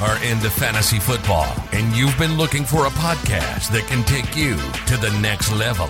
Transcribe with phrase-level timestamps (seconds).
[0.00, 4.54] are into fantasy football and you've been looking for a podcast that can take you
[4.86, 5.88] to the next level.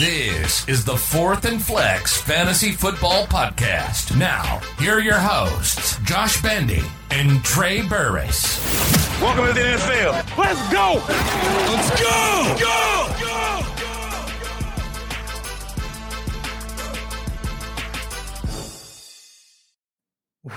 [0.00, 4.16] This is the Fourth and Flex Fantasy Football Podcast.
[4.16, 8.58] Now, here are your hosts, Josh Bandy and Trey Burris.
[9.20, 10.38] Welcome to the NFL.
[10.38, 11.02] Let's go!
[11.04, 12.56] Let's go!
[12.60, 13.17] Go!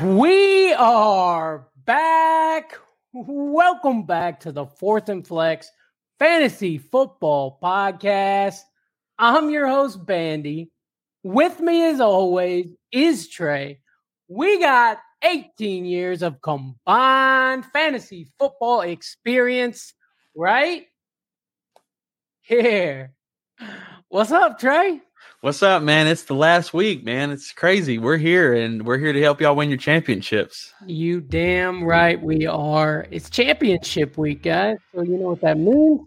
[0.04, 2.76] We are back.
[3.14, 5.70] Welcome back to the Fourth and Flex
[6.18, 8.62] Fantasy Football Podcast.
[9.20, 10.72] I'm your host, Bandy.
[11.22, 13.82] With me, as always, is Trey.
[14.28, 19.94] We got 18 years of combined fantasy football experience,
[20.36, 20.88] right?
[22.42, 23.14] Here.
[24.10, 25.00] What's up, Trey?
[25.44, 26.06] What's up, man?
[26.06, 27.32] It's the last week, man.
[27.32, 27.98] It's crazy.
[27.98, 30.72] We're here and we're here to help y'all win your championships.
[30.86, 33.08] You damn right we are.
[33.10, 34.78] It's championship week, guys.
[34.94, 36.02] So you know what that means?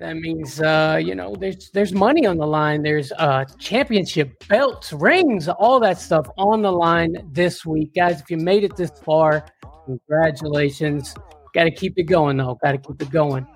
[0.00, 2.82] That means uh, you know, there's there's money on the line.
[2.82, 7.94] There's uh championship belts, rings, all that stuff on the line this week.
[7.94, 9.46] Guys, if you made it this far,
[9.86, 11.14] congratulations.
[11.54, 12.58] Gotta keep it going though.
[12.60, 13.46] Gotta keep it going.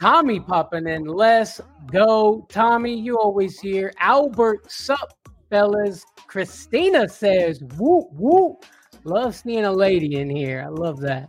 [0.00, 1.04] Tommy popping in.
[1.04, 1.60] Let's
[1.92, 2.46] go.
[2.48, 3.92] Tommy, you always here.
[3.98, 5.12] Albert, sup,
[5.50, 6.04] fellas.
[6.26, 8.64] Christina says, whoop, whoop.
[9.04, 10.64] Love seeing a lady in here.
[10.66, 11.28] I love that.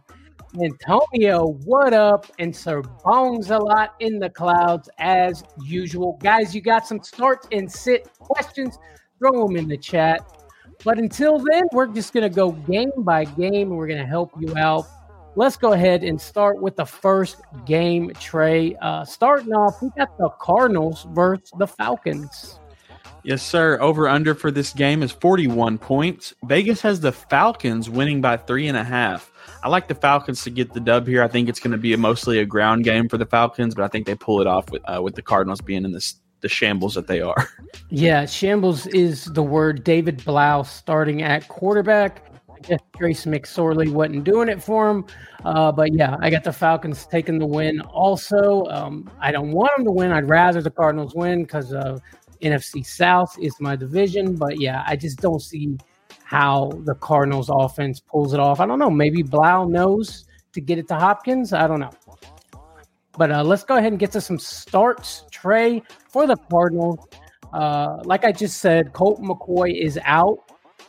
[0.62, 2.32] Antonio, what up?
[2.40, 6.18] And Sir Bones a lot in the clouds as usual.
[6.22, 8.78] Guys, you got some start and sit questions?
[9.20, 10.26] Throw them in the chat.
[10.86, 14.06] But until then, we're just going to go game by game and we're going to
[14.06, 14.86] help you out
[15.36, 18.76] let's go ahead and start with the first game, Trey.
[18.82, 22.60] Uh, starting off, we got the Cardinals versus the Falcons.
[23.24, 23.80] Yes, sir.
[23.80, 26.34] Over under for this game is 41 points.
[26.46, 29.32] Vegas has the Falcons winning by three and a half.
[29.64, 31.22] I like the Falcons to get the dub here.
[31.22, 33.84] I think it's going to be a mostly a ground game for the Falcons, but
[33.84, 36.50] I think they pull it off with uh, with the Cardinals being in this the
[36.50, 37.48] shambles that they are.
[37.94, 39.84] Yeah, shambles is the word.
[39.84, 42.31] David Blough starting at quarterback
[42.96, 45.06] Trace McSorley wasn't doing it for him.
[45.44, 47.82] Uh, but yeah, I got the Falcons taking the win.
[47.82, 50.12] Also, um, I don't want them to win.
[50.12, 51.72] I'd rather the Cardinals win because
[52.42, 54.36] NFC South is my division.
[54.36, 55.78] But yeah, I just don't see
[56.24, 58.60] how the Cardinals offense pulls it off.
[58.60, 58.90] I don't know.
[58.90, 61.54] Maybe Blough knows to get it to Hopkins.
[61.54, 61.92] I don't know.
[63.18, 65.26] But uh, let's go ahead and get to some starts.
[65.32, 67.06] Trey for the Cardinals.
[67.54, 70.38] Uh, like I just said, Colt McCoy is out.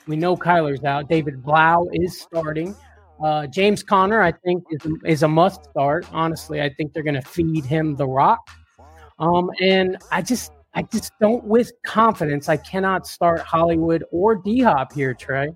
[0.06, 1.08] We know Kyler's out.
[1.08, 2.74] David Blough is starting.
[3.22, 6.06] Uh, James Conner, I think, is, is a must start.
[6.12, 8.50] Honestly, I think they're going to feed him the rock.
[9.18, 12.48] Um, and I just, I just don't with confidence.
[12.48, 15.52] I cannot start Hollywood or D Hop here, Trey.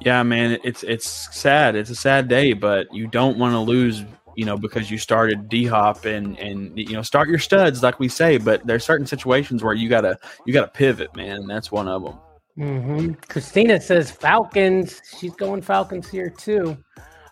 [0.00, 1.76] Yeah, man, it's it's sad.
[1.76, 4.04] It's a sad day, but you don't want to lose,
[4.34, 8.00] you know, because you started D Hop and and you know start your studs like
[8.00, 8.36] we say.
[8.36, 11.46] But there's certain situations where you gotta you gotta pivot, man.
[11.46, 12.18] That's one of them.
[12.58, 13.12] Mm-hmm.
[13.28, 15.00] Christina says Falcons.
[15.18, 16.76] She's going Falcons here too.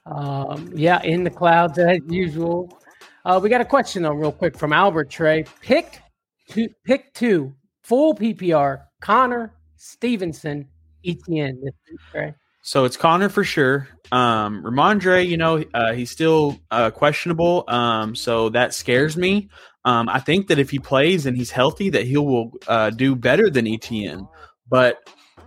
[0.06, 2.78] Um, yeah, in the clouds as usual.
[3.25, 5.44] Uh, we got a question though, real quick from Albert Trey.
[5.60, 6.00] Pick
[6.48, 8.84] two, pick two, full PPR.
[9.00, 10.69] Conner Stevenson,
[11.04, 11.62] Etienne.
[12.10, 12.34] Trey.
[12.62, 13.88] So it's Conner for sure.
[14.12, 17.64] Um, Rhamondre, you know, uh, he's still uh, questionable.
[17.69, 19.48] Um, so that scares me.
[19.84, 23.16] Um, I think that if he plays and he's healthy, that he will uh, do
[23.16, 24.26] better than Etienne
[24.70, 24.98] but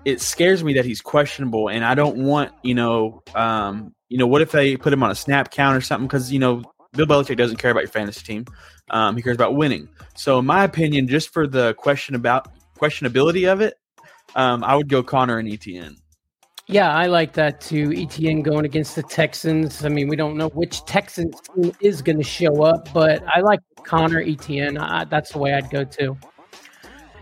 [0.06, 4.28] it scares me that he's questionable, and I don't want you know, um, you know,
[4.28, 6.08] what if they put him on a snap count or something?
[6.08, 8.46] Because you know, Bill Belichick doesn't care about your fantasy team;
[8.90, 9.88] um, he cares about winning.
[10.16, 13.76] So, in my opinion, just for the question about questionability of it,
[14.36, 15.98] um, I would go Conner and Etienne.
[16.68, 17.94] Yeah, I like that too.
[17.96, 19.84] Etienne going against the Texans.
[19.84, 23.42] I mean, we don't know which Texans team is going to show up, but I
[23.42, 24.78] like Conner Etienne.
[24.78, 26.18] I, that's the way I'd go too.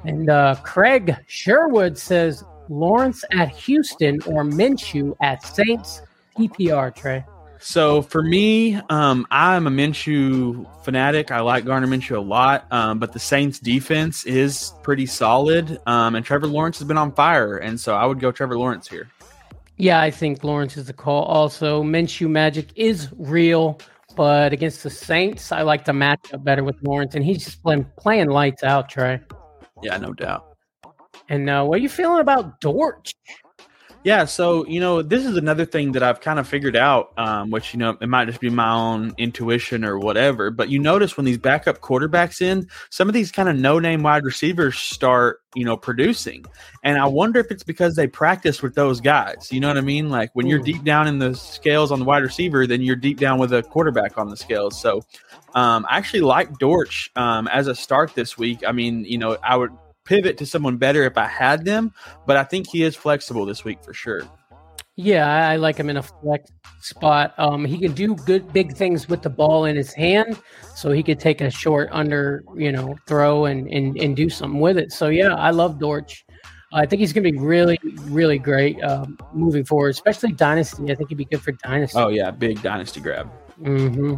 [0.04, 6.02] And uh, Craig Sherwood says Lawrence at Houston or Minshew at Saints.
[6.38, 7.26] PPR, Trey.
[7.60, 11.30] So for me, um, I'm a Minshew fanatic.
[11.30, 16.16] I like Gardner Minshew a lot, um, but the Saints defense is pretty solid, um,
[16.16, 19.10] and Trevor Lawrence has been on fire, and so I would go Trevor Lawrence here.
[19.78, 21.24] Yeah, I think Lawrence is the call.
[21.26, 23.80] Also, Minshew magic is real,
[24.16, 27.86] but against the Saints, I like the matchup better with Lawrence, and he's just playing,
[27.96, 29.20] playing lights out, Trey.
[29.82, 30.46] Yeah, no doubt.
[31.30, 33.14] And uh, what are you feeling about Dortch?
[34.04, 37.52] Yeah, so you know, this is another thing that I've kind of figured out, um,
[37.52, 40.50] which you know, it might just be my own intuition or whatever.
[40.50, 44.24] But you notice when these backup quarterbacks in, some of these kind of no-name wide
[44.24, 46.46] receivers start, you know, producing,
[46.84, 49.50] and I wonder if it's because they practice with those guys.
[49.52, 50.10] You know what I mean?
[50.10, 53.20] Like when you're deep down in the scales on the wide receiver, then you're deep
[53.20, 54.82] down with a quarterback on the scales.
[54.82, 55.04] So,
[55.54, 58.64] um, I actually like Dortch um, as a start this week.
[58.66, 59.72] I mean, you know, I would
[60.06, 61.94] pivot to someone better if I had them,
[62.26, 64.24] but I think he is flexible this week for sure.
[64.98, 66.52] Yeah, I like him in a flex
[66.82, 67.34] spot.
[67.38, 70.40] Um, he can do good big things with the ball in his hand,
[70.76, 74.60] so he could take a short under, you know, throw and and, and do something
[74.60, 74.92] with it.
[74.92, 76.26] So yeah, I love Dortch.
[76.74, 80.92] I think he's going to be really, really great um, moving forward, especially dynasty.
[80.92, 81.98] I think he'd be good for dynasty.
[81.98, 83.30] Oh yeah, big dynasty grab.
[83.62, 84.16] Mm-hmm.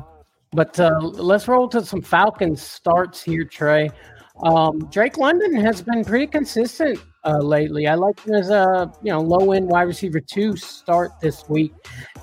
[0.52, 3.90] But uh, let's roll to some Falcons starts here, Trey.
[4.42, 7.88] Um, Drake London has been pretty consistent uh, lately.
[7.88, 11.74] I like him as a you know low end wide receiver two start this week,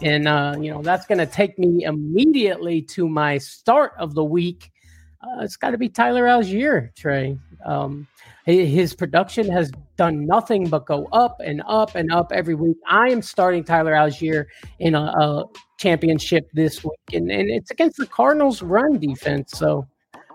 [0.02, 4.24] and uh, you know that's going to take me immediately to my start of the
[4.24, 4.70] week.
[5.22, 7.38] Uh, it's got to be Tyler Allgeier, Trey.
[7.64, 8.06] Um,
[8.46, 12.76] his production has done nothing but go up and up and up every week.
[12.88, 14.46] I am starting Tyler Allgeier
[14.78, 15.44] in a, a
[15.78, 19.52] championship this week, and, and it's against the Cardinals' run defense.
[19.52, 19.86] So,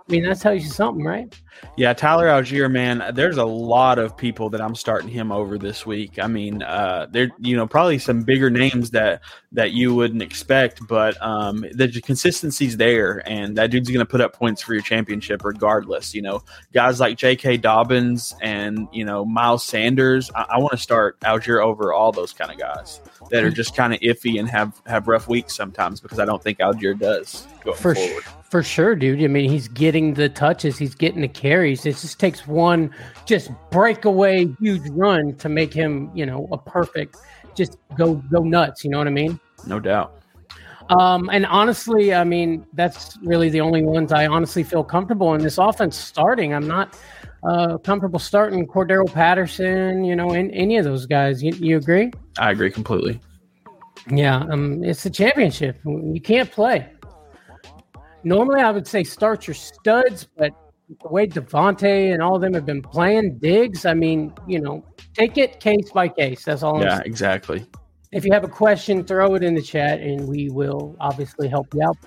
[0.07, 1.33] I mean, that tells you something, right?
[1.77, 5.83] Yeah, Tyler Allgeier, man, there's a lot of people that I'm starting him over this
[5.83, 6.19] week.
[6.19, 9.21] I mean, uh, there, you know, probably some bigger names that
[9.53, 14.21] that you wouldn't expect, but um, the consistency's there, and that dude's going to put
[14.21, 16.13] up points for your championship regardless.
[16.13, 17.57] You know, guys like J.K.
[17.57, 20.29] Dobbins and you know Miles Sanders.
[20.35, 23.75] I, I want to start Allgeier over all those kind of guys that are just
[23.75, 27.47] kind of iffy and have have rough weeks sometimes because I don't think Allgeier does
[27.63, 28.23] going For forward.
[28.23, 29.21] sh- for sure, dude.
[29.21, 31.85] I mean, he's getting the touches, he's getting the carries.
[31.85, 32.89] It just takes one
[33.25, 37.17] just breakaway huge run to make him, you know, a perfect.
[37.53, 38.85] Just go go nuts.
[38.85, 39.41] You know what I mean?
[39.67, 40.21] No doubt.
[40.89, 45.41] Um, and honestly, I mean, that's really the only ones I honestly feel comfortable in
[45.41, 46.53] this offense starting.
[46.53, 46.97] I'm not
[47.43, 51.43] uh, comfortable starting Cordarrelle Patterson, you know, in any of those guys.
[51.43, 52.09] You, you agree?
[52.39, 53.19] I agree completely.
[54.09, 55.81] Yeah, um, it's a championship.
[55.83, 56.89] You can't play.
[58.25, 60.51] Normally, I would say start your studs, but
[61.01, 64.83] the way Devontae and all of them have been playing digs, I mean, you know,
[65.13, 66.43] take it case by case.
[66.43, 67.67] That's all I'm Yeah, exactly.
[68.11, 71.71] If you have a question, throw it in the chat and we will obviously help
[71.75, 71.97] you out.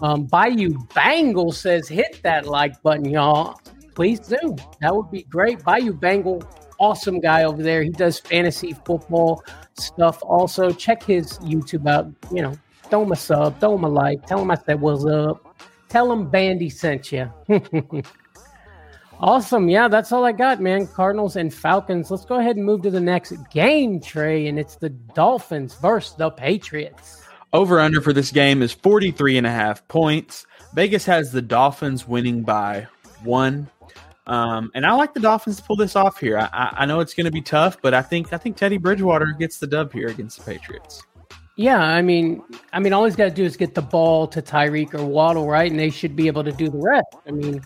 [0.00, 3.60] Um, Bayou Bangle says, hit that like button, y'all.
[3.94, 4.56] Please do.
[4.80, 5.62] That would be great.
[5.62, 6.42] Bayou Bangle,
[6.78, 7.82] awesome guy over there.
[7.82, 9.42] He does fantasy football
[9.74, 10.22] stuff.
[10.22, 12.10] Also, check his YouTube out.
[12.32, 12.54] You know,
[12.84, 15.49] throw him a sub, throw him a like, tell him I said what's up.
[15.90, 17.30] Tell him Bandy sent you.
[19.22, 19.68] Awesome.
[19.68, 20.86] Yeah, that's all I got, man.
[20.86, 22.10] Cardinals and Falcons.
[22.10, 26.14] Let's go ahead and move to the next game, Trey, and it's the Dolphins versus
[26.14, 27.22] the Patriots.
[27.52, 30.46] Over under for this game is 43 and a half points.
[30.72, 32.86] Vegas has the Dolphins winning by
[33.22, 33.68] one.
[34.26, 36.38] Um, and I like the Dolphins to pull this off here.
[36.38, 38.78] I, I, I know it's going to be tough, but I think I think Teddy
[38.78, 41.02] Bridgewater gets the dub here against the Patriots.
[41.60, 42.42] Yeah, I mean,
[42.72, 45.46] I mean, all he's got to do is get the ball to Tyreek or Waddle,
[45.46, 47.14] right, and they should be able to do the rest.
[47.26, 47.60] I mean,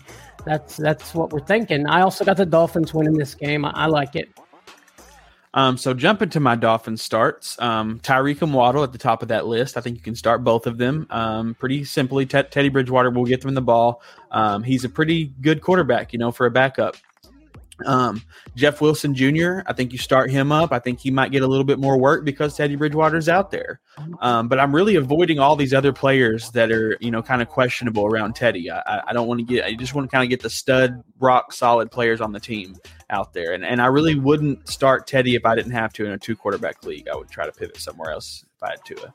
[0.45, 1.87] that's that's what we're thinking.
[1.87, 3.63] I also got the Dolphins winning this game.
[3.63, 4.37] I, I like it.
[5.53, 9.29] Um, so jumping to my Dolphins starts, um, Tyreek and Waddle at the top of
[9.29, 9.77] that list.
[9.77, 12.25] I think you can start both of them um, pretty simply.
[12.25, 14.01] Ted Teddy Bridgewater will get them the ball.
[14.29, 16.97] Um, he's a pretty good quarterback, you know, for a backup.
[17.85, 18.21] Um,
[18.55, 19.59] Jeff Wilson Jr.
[19.65, 20.71] I think you start him up.
[20.71, 23.81] I think he might get a little bit more work because Teddy Bridgewater's out there.
[24.21, 27.49] Um, but I'm really avoiding all these other players that are, you know, kind of
[27.49, 28.69] questionable around Teddy.
[28.71, 29.65] I, I- don't want to get.
[29.65, 32.75] I just want to kind of get the stud, rock solid players on the team
[33.09, 33.53] out there.
[33.53, 36.35] And and I really wouldn't start Teddy if I didn't have to in a two
[36.35, 37.07] quarterback league.
[37.07, 39.13] I would try to pivot somewhere else if I had to.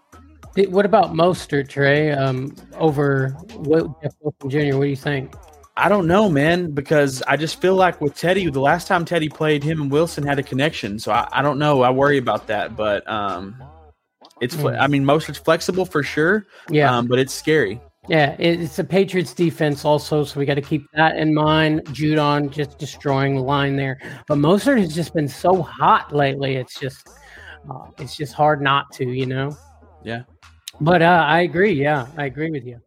[0.71, 2.11] What about Mostert, Trey?
[2.13, 4.77] Um, over Wil- Jeff Wilson Jr.
[4.77, 5.35] What do you think?
[5.81, 9.31] I don't know, man, because I just feel like with Teddy, the last time Teddy
[9.31, 10.99] played, him and Wilson had a connection.
[10.99, 11.83] So I, I don't know.
[11.83, 13.57] I worry about that, but um,
[14.41, 14.55] it's.
[14.55, 16.47] fle- I mean, most it's flexible for sure.
[16.69, 17.81] Yeah, um, but it's scary.
[18.09, 21.85] Yeah, it's the Patriots defense also, so we got to keep that in mind.
[21.87, 26.57] Judon just destroying the line there, but Mostert has just been so hot lately.
[26.57, 27.09] It's just,
[27.71, 29.57] uh, it's just hard not to, you know.
[30.03, 30.23] Yeah.
[30.81, 31.73] But uh, I agree.
[31.73, 32.81] Yeah, I agree with you.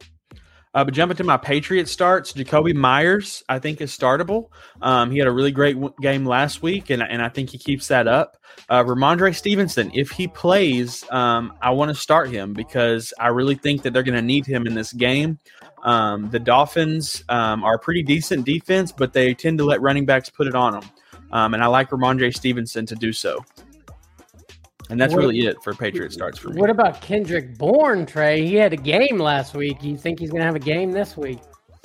[0.73, 4.49] Uh, but jumping to my Patriots starts, Jakobi Meyers, I think, is startable.
[4.81, 7.57] Um, he had a really great w- game last week, and, and I think he
[7.57, 8.37] keeps that up.
[8.69, 13.55] Uh, Rhamondre Stevenson, if he plays, um, I want to start him because I really
[13.55, 15.37] think that they're going to need him in this game.
[15.83, 20.05] Um, the Dolphins um, are a pretty decent defense, but they tend to let running
[20.05, 20.89] backs put it on them.
[21.31, 23.43] Um, and I like Rhamondre Stevenson to do so.
[24.89, 26.59] And that's What- really it for Patriot starts for me.
[26.59, 28.45] What about Kendrick Bourne, Trey?
[28.45, 29.81] He had a game last week.
[29.83, 31.39] You think he's going to have a game this week?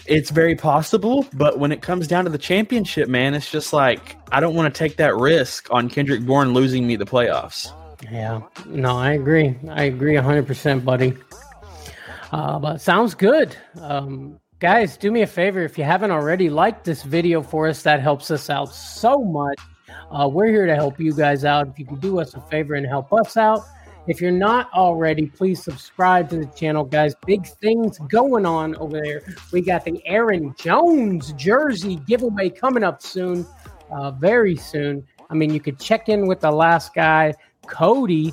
[0.06, 4.16] It's very possible, but when it comes down to the championship, man, it's just like
[4.32, 7.70] I don't want to take that risk on Kendrick Bourne losing me the playoffs.
[8.10, 9.56] Yeah, no, I agree.
[9.68, 11.14] I agree 100%, buddy.
[12.32, 13.56] Uh, but sounds good.
[13.80, 17.82] Um, guys, do me a favor if you haven't already, like this video for us.
[17.82, 19.58] That helps us out so much.
[20.10, 21.68] Uh, we're here to help you guys out.
[21.68, 23.62] If you can do us a favor and help us out,
[24.08, 27.14] if you're not already, please subscribe to the channel, guys.
[27.26, 29.22] Big things going on over there.
[29.52, 33.46] We got the Aaron Jones jersey giveaway coming up soon,
[33.90, 35.06] uh, very soon.
[35.28, 37.34] I mean, you could check in with the last guy.
[37.66, 38.32] Cody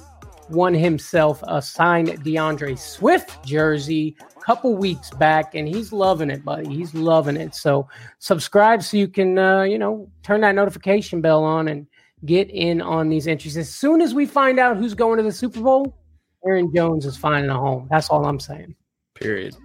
[0.50, 6.70] won himself a signed D'Andre Swift jersey couple weeks back, and he's loving it, buddy.
[6.70, 7.56] He's loving it.
[7.56, 11.88] So subscribe so you can, uh, you know, turn that notification bell on and
[12.26, 13.58] get in on these entries.
[13.58, 15.98] As soon as we find out who's going to the Super Bowl,
[16.46, 17.88] Aaron Jones is finding a home.
[17.90, 18.76] That's all I'm saying.
[19.16, 19.56] Period.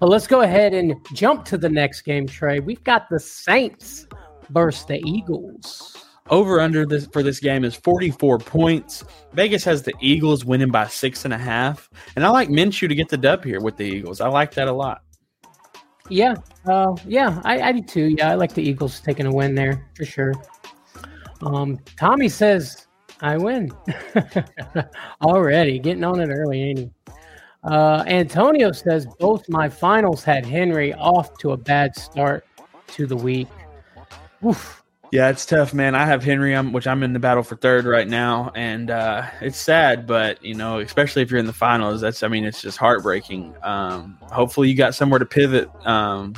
[0.00, 2.60] But let's go ahead and jump to the next game, Trey.
[2.60, 4.06] We've got the Saints
[4.48, 6.03] versus the Eagles.
[6.30, 9.04] Over under this for this game is 44 points.
[9.34, 11.90] Vegas has the Eagles winning by six and a half.
[12.16, 14.22] And I like Minshew to get the dub here with the Eagles.
[14.22, 15.02] I like that a lot.
[16.08, 16.34] Yeah,
[16.66, 18.14] uh, yeah, I, I do too.
[18.18, 20.32] Yeah, I like the Eagles taking a win there for sure.
[21.42, 22.86] Um, Tommy says
[23.20, 23.70] I win
[25.22, 26.90] already, getting on it early, ain't he?
[27.64, 32.46] Uh, Antonio says both my finals had Henry off to a bad start
[32.88, 33.48] to the week.
[34.44, 34.83] Oof.
[35.14, 35.94] Yeah, it's tough, man.
[35.94, 39.58] I have Henry, which I'm in the battle for third right now, and uh, it's
[39.58, 42.78] sad, but you know, especially if you're in the finals, that's I mean, it's just
[42.78, 43.54] heartbreaking.
[43.62, 45.70] Um, hopefully, you got somewhere to pivot.
[45.86, 46.34] Um,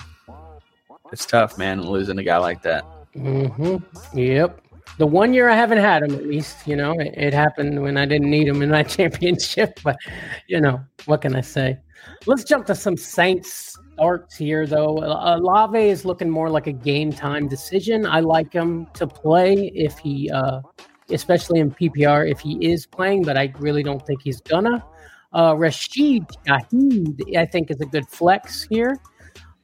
[1.10, 2.84] it's tough, man, losing a guy like that.
[3.16, 4.18] Mm-hmm.
[4.18, 4.60] Yep.
[4.98, 7.96] The one year I haven't had him, at least, you know, it, it happened when
[7.96, 9.80] I didn't need him in my championship.
[9.84, 9.96] But,
[10.48, 11.78] you know, what can I say?
[12.26, 14.98] Let's jump to some Saints starts here, though.
[14.98, 18.04] Uh, Lave is looking more like a game time decision.
[18.04, 20.60] I like him to play if he, uh,
[21.10, 24.84] especially in PPR, if he is playing, but I really don't think he's gonna.
[25.32, 29.00] Uh, Rashid Shaheed, I think, is a good flex here.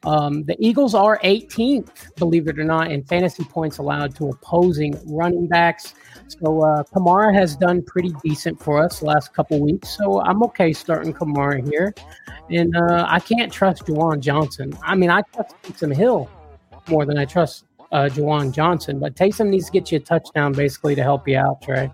[0.03, 4.99] Um, the Eagles are 18th, believe it or not, in fantasy points allowed to opposing
[5.05, 5.93] running backs.
[6.27, 9.95] So uh, Kamara has done pretty decent for us the last couple weeks.
[9.97, 11.93] So I'm okay starting Kamara here.
[12.49, 14.77] And uh, I can't trust Juwan Johnson.
[14.83, 16.29] I mean, I trust Taysom Hill
[16.89, 18.99] more than I trust uh, Juwan Johnson.
[18.99, 21.91] But Taysom needs to get you a touchdown basically to help you out, Trey.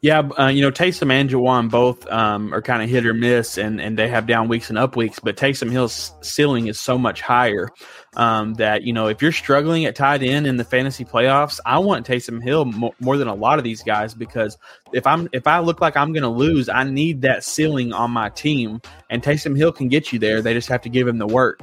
[0.00, 3.56] Yeah, uh, you know, Taysom and Juwan both um, are kind of hit or miss,
[3.58, 5.18] and, and they have down weeks and up weeks.
[5.18, 7.68] But Taysom Hill's ceiling is so much higher
[8.16, 11.78] um, that you know if you're struggling at tight end in the fantasy playoffs, I
[11.78, 14.58] want Taysom Hill mo- more than a lot of these guys because
[14.92, 18.10] if I'm if I look like I'm going to lose, I need that ceiling on
[18.10, 20.42] my team, and Taysom Hill can get you there.
[20.42, 21.60] They just have to give him the work.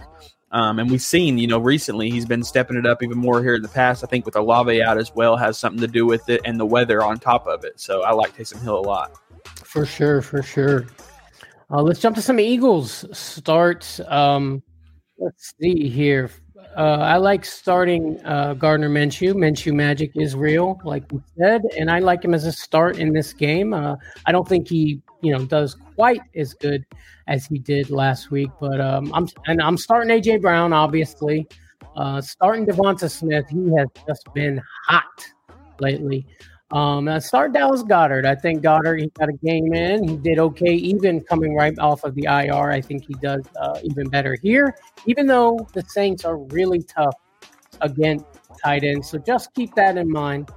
[0.51, 3.55] Um, and we've seen, you know, recently he's been stepping it up even more here
[3.55, 4.03] in the past.
[4.03, 6.65] I think with Olave out as well has something to do with it, and the
[6.65, 7.79] weather on top of it.
[7.79, 9.11] So I like Taysom Hill a lot.
[9.63, 10.87] For sure, for sure.
[11.71, 13.99] Uh, let's jump to some Eagles starts.
[14.07, 14.63] Um,
[15.19, 16.31] let's see here.
[16.75, 19.33] Uh, I like starting uh, Gardner Minshew.
[19.33, 23.13] Minshew magic is real, like we said, and I like him as a start in
[23.13, 23.73] this game.
[23.73, 26.85] Uh, I don't think he, you know, does quite as good
[27.27, 31.47] as he did last week, but um, I'm and I'm starting AJ Brown, obviously.
[31.95, 35.25] Uh, starting Devonta Smith, he has just been hot
[35.81, 36.25] lately.
[36.71, 38.25] Um, I start Dallas Goedert.
[38.25, 40.07] I think Goedert he got a game in.
[40.07, 42.69] He did okay, even coming right off of the IR.
[42.69, 44.75] I think he does uh, even better here,
[45.07, 47.15] even though the Saints are really tough
[47.81, 48.25] against
[48.63, 49.09] tight ends.
[49.09, 50.51] So just keep that in mind.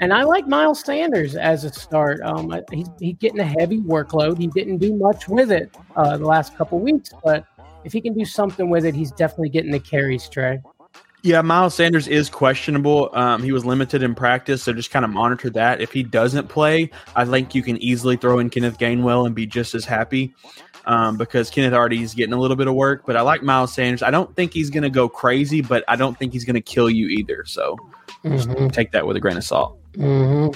[0.00, 2.20] And I like Miles Sanders as a start.
[2.22, 4.38] Um, I- he's, he's getting a heavy workload.
[4.38, 7.44] He didn't do much with it uh, the last couple weeks, but
[7.84, 10.60] if he can do something with it, he's definitely getting the carries, Trey.
[11.24, 13.10] Yeah, Miles Sanders is questionable.
[13.12, 15.80] Um, he was limited in practice, so just kind of monitor that.
[15.80, 19.46] If he doesn't play, I think you can easily throw in Kenneth Gainwell and be
[19.46, 20.34] just as happy
[20.86, 23.04] um, because Kenneth already is getting a little bit of work.
[23.06, 24.02] But I like Miles Sanders.
[24.02, 26.60] I don't think he's going to go crazy, but I don't think he's going to
[26.60, 27.44] kill you either.
[27.46, 27.76] So
[28.24, 28.72] just Mhm.
[28.72, 29.78] take that with a grain of salt.
[29.94, 30.48] Hmm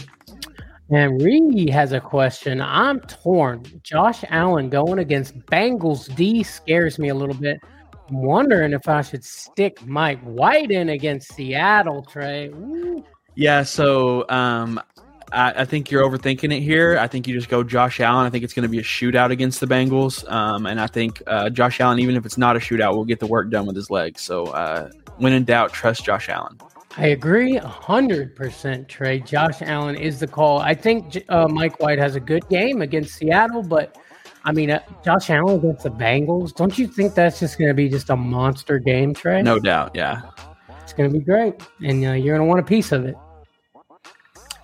[0.90, 2.61] And Reed has a question.
[2.61, 3.64] I'm torn.
[3.83, 7.61] Josh Allen going against Bengals D scares me a little bit.
[8.09, 12.49] I'm wondering if I should stick Mike White in against Seattle, Trey.
[12.49, 13.05] Ooh.
[13.35, 14.81] Yeah, so um,
[15.33, 16.99] I, I think you're overthinking it here.
[16.99, 18.26] I think you just go Josh Allen.
[18.26, 21.23] I think it's going to be a shootout against the Bengals, um, and I think
[21.26, 23.76] uh, Josh Allen, even if it's not a shootout, will get the work done with
[23.76, 24.23] his legs.
[24.23, 26.59] So uh, when in doubt, trust Josh Allen.
[26.98, 29.20] I agree 100%, Trey.
[29.20, 30.60] Josh Allen is the call.
[30.60, 33.98] I think uh, Mike White has a good game against Seattle, but
[34.44, 37.74] I mean, uh, Josh Allen against the Bengals, don't you think that's just going to
[37.74, 39.42] be just a monster game, Trey?
[39.42, 40.22] No doubt, yeah.
[40.82, 43.16] It's going to be great, and uh, you're going to want a piece of it.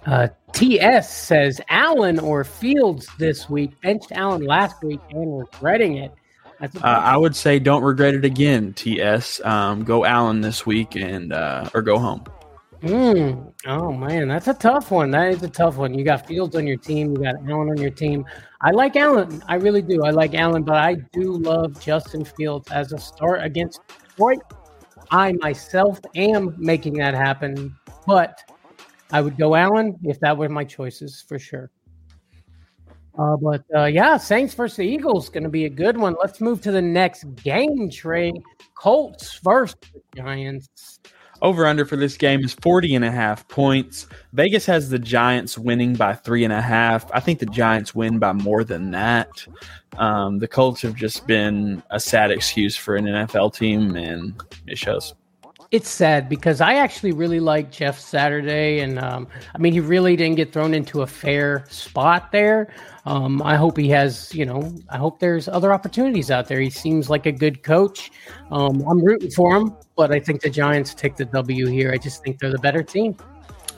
[0.07, 3.79] Uh, TS says Allen or Fields this week.
[3.83, 6.13] Benched Allen last week and regretting it.
[6.63, 9.45] Uh, I would say don't regret it again, TS.
[9.45, 12.25] Um, go Allen this week and uh, or go home.
[12.83, 13.53] Mm.
[13.67, 15.11] Oh man, that's a tough one.
[15.11, 15.95] That is a tough one.
[15.95, 17.13] You got Fields on your team.
[17.13, 18.25] You got Allen on your team.
[18.61, 19.43] I like Allen.
[19.49, 20.05] I really do.
[20.05, 24.41] I like Allen, but I do love Justin Fields as a start against Detroit.
[25.13, 27.77] I myself am making that happen,
[28.07, 28.41] but
[29.13, 31.71] I would go Allen if that were my choices for sure.
[33.19, 36.17] Uh, but uh, yeah, Saints versus the Eagles going to be a good one.
[36.21, 38.33] Let's move to the next game, Trey.
[38.75, 39.77] Colts versus
[40.17, 40.99] Giants.
[41.43, 44.07] Over under for this game is 40 and a half points.
[44.33, 47.11] Vegas has the Giants winning by three and a half.
[47.13, 49.29] I think the Giants win by more than that.
[49.99, 54.79] Um, the Colts have just been a sad excuse for an NFL team, and it
[54.79, 55.15] shows
[55.73, 60.17] it's sad because I actually really like Jeff Saturday, and um, I mean he really
[60.17, 62.73] didn't get thrown into a fair spot there.
[63.07, 66.61] Um, I hope he has, you know, I hope there's other opportunities out there.
[66.61, 68.13] He seems like a good coach.
[68.51, 71.91] Um, I'm rooting for him, but I think the Giants take the W here.
[71.91, 73.17] I just think they're the better team.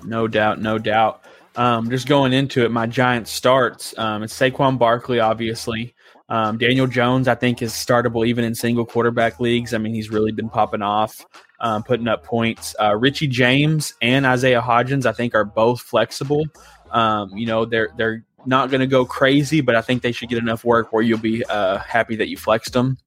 [0.04, 1.22] No doubt, no doubt.
[1.56, 3.96] Um, just going into it, my Giants starts.
[3.96, 5.94] Um, it's Saquon Barkley, obviously.
[6.28, 9.72] Um, Daniel Jones, I think, is startable even in single quarterback leagues.
[9.72, 11.24] I mean, he's really been popping off
[11.64, 12.76] um, putting up points.
[12.80, 16.44] Uh, Richie James and Isaiah Hodgins, I think, are both flexible.
[16.92, 20.28] Um, you know, they're they're not going to go crazy, but I think they should
[20.28, 22.98] get enough work where you'll be uh, happy that you flexed them.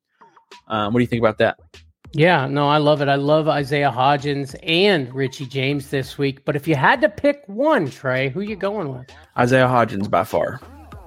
[0.68, 1.60] Um, what do you think about that?
[2.14, 3.10] Yeah, no, I love it.
[3.10, 6.44] I love Isaiah Hodgins and Richie James this week.
[6.44, 9.08] But if you had to pick one, Trey, who are you going with?
[9.38, 10.60] Isaiah Hodgins by far.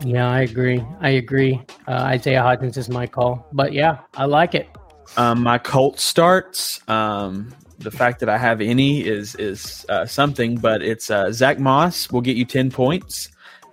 [0.04, 0.84] Yeah, I agree.
[1.00, 1.60] I agree.
[1.88, 3.48] Uh, Isaiah Hodgins is my call.
[3.52, 4.68] But yeah, I like it.
[5.16, 6.80] Um, my cult starts.
[6.88, 11.58] Um, the fact that I have any is is uh, something, but it's uh, Zach
[11.58, 13.28] Moss will get you ten points,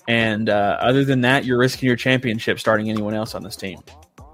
[0.08, 3.80] and uh, other than that, you're risking your championship starting anyone else on this team.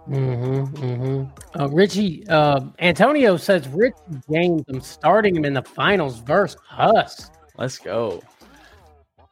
[0.07, 1.59] Mm-hmm, mm-hmm.
[1.61, 3.95] Uh, Richie uh, Antonio says Rich
[4.31, 4.63] James.
[4.67, 7.31] I'm starting him in the finals versus us.
[7.57, 8.21] Let's go.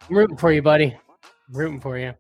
[0.10, 0.96] I'm rooting for you, buddy.
[1.50, 2.14] I'm rooting for you.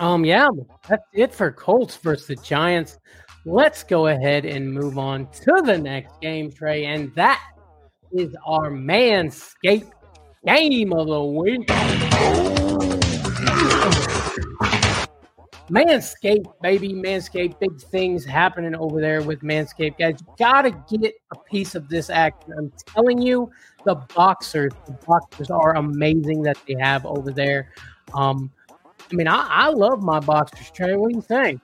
[0.00, 0.48] Um, yeah,
[0.88, 2.98] that's it for Colts versus the Giants.
[3.46, 7.42] Let's go ahead and move on to the next game, Trey, and that
[8.10, 9.90] is our Manscaped
[10.46, 11.66] game of the week.
[15.68, 20.20] Manscaped, baby, Manscaped, big things happening over there with Manscaped, guys.
[20.20, 22.54] You gotta get a piece of this action.
[22.56, 23.50] I'm telling you,
[23.84, 27.72] the boxers, the boxers are amazing that they have over there.
[28.14, 30.96] Um, I mean, I, I love my boxers, Trey.
[30.96, 31.60] What do you think?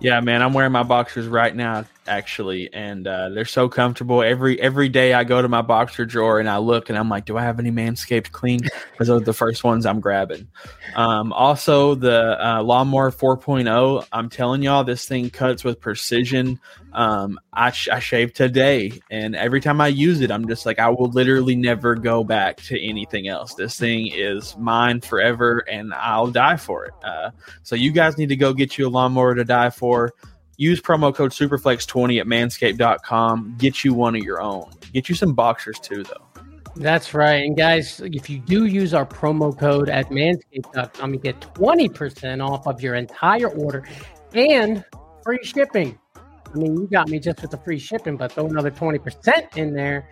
[0.00, 4.22] Yeah, man, I'm wearing my boxers right now, actually, and uh, they're so comfortable.
[4.22, 7.24] Every every day I go to my boxer drawer and I look and I'm like,
[7.24, 8.60] do I have any Manscaped clean?
[8.60, 10.48] Because those are the first ones I'm grabbing.
[10.94, 14.06] Um, also, the uh, Lawnmower 4.0.
[14.12, 16.58] I'm telling y'all, this thing cuts with precision.
[16.92, 20.80] Um, I, sh- I shaved today, and every time I use it, I'm just like,
[20.80, 23.54] I will literally never go back to anything else.
[23.54, 26.94] This thing is mine forever, and I'll die for it.
[27.04, 27.30] Uh,
[27.62, 30.12] so you guys need to go get you a lawnmower to die for.
[30.60, 33.54] Use promo code Superflex20 at manscaped.com.
[33.56, 34.70] Get you one of your own.
[34.92, 36.42] Get you some boxers too, though.
[36.76, 37.42] That's right.
[37.42, 42.66] And guys, if you do use our promo code at manscaped.com, you get 20% off
[42.66, 43.88] of your entire order
[44.34, 44.84] and
[45.24, 45.98] free shipping.
[46.14, 49.72] I mean, you got me just with the free shipping, but throw another 20% in
[49.72, 50.10] there.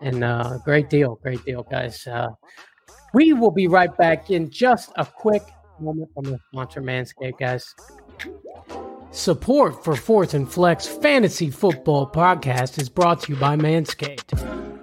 [0.00, 1.16] And uh, great deal.
[1.24, 2.06] Great deal, guys.
[2.06, 2.28] Uh,
[3.14, 5.42] we will be right back in just a quick
[5.80, 7.74] moment from the sponsor, Manscaped, guys.
[9.10, 14.38] Support for Fourth and Flex Fantasy Football Podcast is brought to you by Manscaped.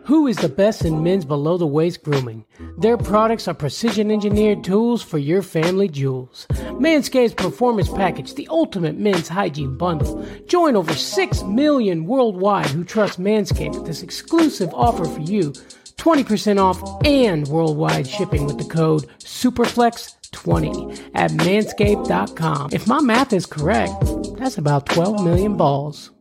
[0.05, 2.43] Who is the best in men's below the waist grooming?
[2.77, 6.47] Their products are precision engineered tools for your family jewels.
[6.49, 10.25] Manscaped's Performance Package, the ultimate men's hygiene bundle.
[10.47, 15.53] Join over 6 million worldwide who trust Manscaped with this exclusive offer for you
[15.97, 19.05] 20% off and worldwide shipping with the code
[20.35, 22.69] SUPERFLEX20 at manscaped.com.
[22.71, 23.93] If my math is correct,
[24.37, 26.11] that's about 12 million balls.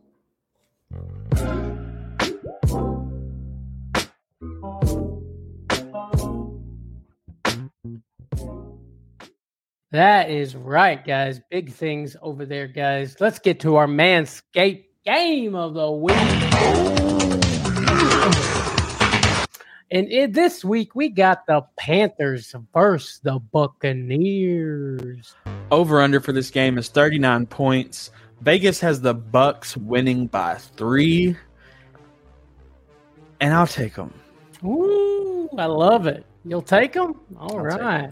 [9.91, 11.39] That is right, guys.
[11.49, 13.15] Big things over there, guys.
[13.21, 17.04] Let's get to our Manscaped game of the week.
[19.95, 25.33] And it, this week we got the Panthers versus the Buccaneers.
[25.71, 28.11] Over under for this game is 39 points.
[28.41, 31.37] Vegas has the Bucks winning by three,
[33.39, 34.13] and I'll take them.
[34.65, 36.25] Ooh, I love it.
[36.43, 37.21] You'll take them?
[37.39, 38.11] All right.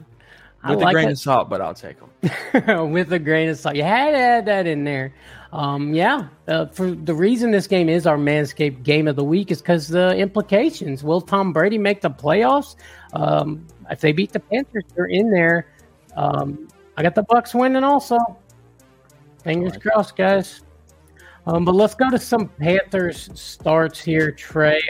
[0.67, 1.11] With a grain it.
[1.13, 2.91] of salt, but I'll take them.
[2.91, 3.75] with a grain of salt.
[3.75, 5.13] You had to add that in there.
[5.51, 9.51] Um, yeah, uh, for the reason this game is our Manscaped game of the week
[9.51, 11.03] is because the implications.
[11.03, 12.75] Will Tom Brady make the playoffs?
[13.13, 15.67] Um, if they beat the Panthers, they're in there.
[16.15, 18.17] Um, I got the Bucks winning also.
[19.43, 20.61] Fingers crossed, guys.
[21.45, 24.81] Um, but let's go to some Panthers starts here, Trey.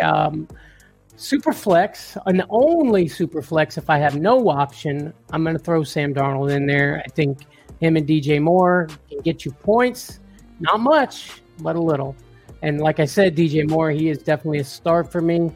[1.13, 3.77] Um, super flex, an only super flex.
[3.77, 7.01] If I have no option, I'm going to throw Sam Darnold in there.
[7.05, 7.45] I think
[7.79, 10.19] him and DJ Moore can get you points.
[10.59, 12.15] Not much, but a little.
[12.61, 15.51] And like I said, DJ Moore, he is definitely a start for me.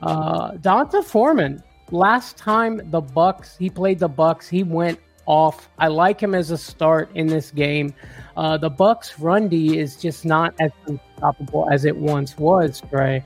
[0.00, 5.68] Uh, D'Onta Foreman, last time the Bucks, he played the Bucks, he went off.
[5.78, 7.94] I like him as a start in this game.
[8.36, 13.24] Uh, the Bucks run D is just not as unstoppable as it once was, Trey.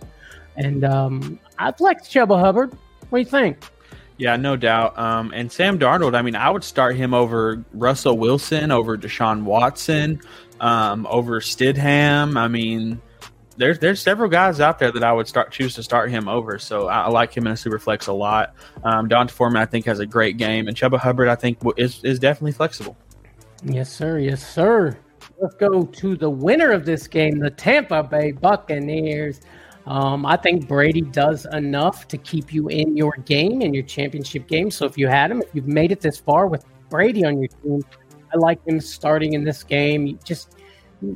[0.57, 2.77] And um, I'd like Chuba Hubbard.
[3.09, 3.59] What do you think?
[4.19, 4.99] Yeah, no doubt.
[4.99, 9.43] Um, and Sam Darnold, I mean, I would start him over Russell Wilson, over Deshaun
[9.43, 10.21] Watson,
[10.61, 12.39] um, over Stidham.
[12.39, 13.01] I mean,
[13.59, 16.59] there's there's several guys out there that I would start choose to start him over.
[16.59, 18.55] So I, I like him in a super flex a lot.
[18.85, 22.03] Um, Don Foreman, I think, has a great game, and Chuba Hubbard, I think, is
[22.03, 22.97] is definitely flexible.
[23.65, 24.19] Yes, sir.
[24.19, 24.97] Yes, sir.
[25.39, 29.41] Let's go to the winner of this game, the Tampa Bay Buccaneers.
[29.87, 34.49] Um, I think Brady does enough to keep you in your game, in your championship
[34.49, 34.71] game.
[34.71, 37.49] So if you had him, if you've made it this far with Brady on your
[37.49, 37.85] team,
[38.35, 40.19] I like him starting in this game.
[40.25, 40.57] Just,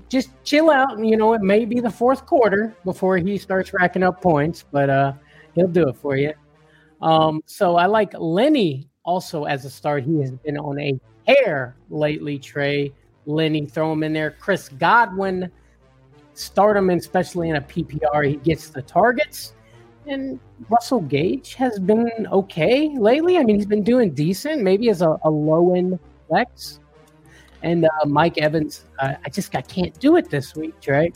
[0.09, 3.72] just chill out, and you know it may be the fourth quarter before he starts
[3.72, 5.12] racking up points, but uh,
[5.54, 6.33] he'll do it for you.
[7.02, 10.04] Um, so I like Lenny also as a start.
[10.04, 12.92] He has been on a hair lately, Trey.
[13.26, 14.30] Lenny, throw him in there.
[14.30, 15.50] Chris Godwin,
[16.35, 18.27] start him, especially in a PPR.
[18.29, 19.55] He gets the targets.
[20.07, 20.40] And
[20.71, 23.37] Russell Gage has been okay lately.
[23.38, 26.81] I mean, he's been doing decent, maybe as a, a low end flex.
[27.62, 31.12] And uh, Mike Evans, uh, I just I can't do it this week, Trey.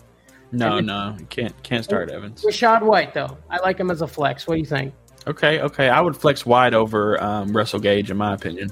[0.52, 2.42] No, And- no, you can't can't start Evans.
[2.44, 4.46] Rachaad White, though, I like him as a flex.
[4.46, 4.92] What do you think?
[5.26, 8.70] Okay, okay, I would flex wide over um, Russell Gage in my opinion.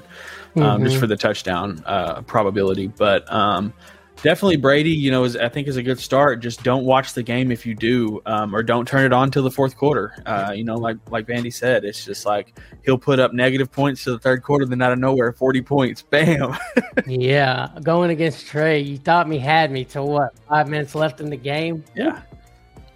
[0.55, 0.99] um, just Mhm.
[0.99, 2.85] for the touchdown uh, probability.
[2.87, 3.73] But um,
[4.23, 6.39] definitely Brady, you know, is I think is a good start.
[6.39, 9.43] Just don't watch the game if you do, um, or don't turn it on till
[9.43, 10.15] the fourth quarter.
[10.25, 14.03] Uh, you know, like like Vandy said, it's just like he'll put up negative points
[14.05, 16.57] to the third quarter, then out of nowhere, forty points, bam.
[17.05, 20.33] Yeah, going against Trey, you thought me had me till what?
[20.49, 21.83] Five minutes left in the game.
[21.95, 22.23] yeah,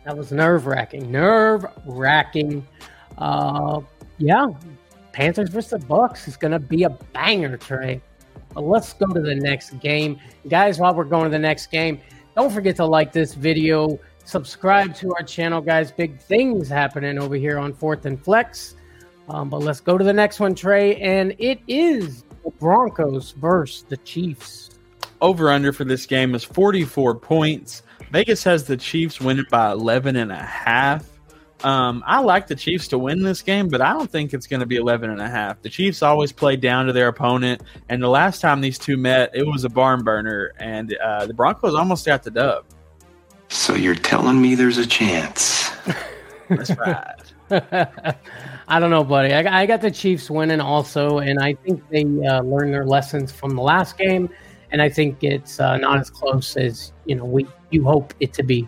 [0.06, 1.12] That was nerve wracking.
[1.12, 2.66] Nerve wracking.
[3.18, 3.82] Uh,
[4.18, 4.48] yeah,
[5.12, 8.02] Panthers versus the Bucks is going to be a banger, Trey.
[8.58, 10.80] But let's go to the next game, guys.
[10.80, 12.02] While we're going to the next game,
[12.36, 15.92] don't forget to like this video, subscribe to our channel, guys.
[15.92, 18.74] Big things happening over here on Fourth and Flex.
[19.30, 23.84] Um, but let's go to the next one, Trey, and it is the Broncos versus
[23.90, 24.72] the Chiefs.
[25.22, 27.84] over under for this game is forty four points.
[28.12, 31.08] Vegas has the Chiefs winning by 11 and a half.
[31.64, 34.60] Um, I like the Chiefs to win this game, but I don't think it's going
[34.60, 35.62] to be 11 and a half.
[35.62, 39.32] The Chiefs always play down to their opponent, and the last time these two met,
[39.34, 42.66] it was a barn burner, and uh, the Broncos almost got the dub.
[43.50, 45.72] So you're telling me there's a chance?
[46.50, 47.24] That's right.
[48.68, 49.34] I don't know, buddy.
[49.34, 53.32] I, I got the Chiefs winning also, and I think they uh, learned their lessons
[53.32, 54.30] from the last game,
[54.72, 58.34] and I think it's uh, not as close as you know we you hope it
[58.34, 58.68] to be.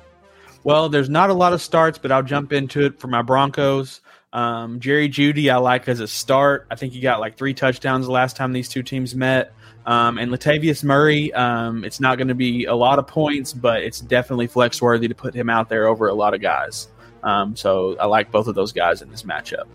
[0.63, 4.01] Well, there's not a lot of starts, but I'll jump into it for my Broncos.
[4.31, 6.67] Um, Jerry Jeudy, I like as a start.
[6.69, 9.53] I think he got like three touchdowns the last time these two teams met.
[9.85, 13.81] Um, and Latavius Murray, um, it's not going to be a lot of points, but
[13.81, 16.89] it's definitely flex worthy to put him out there over a lot of guys.
[17.23, 19.65] Um, so I like both of those guys in this matchup.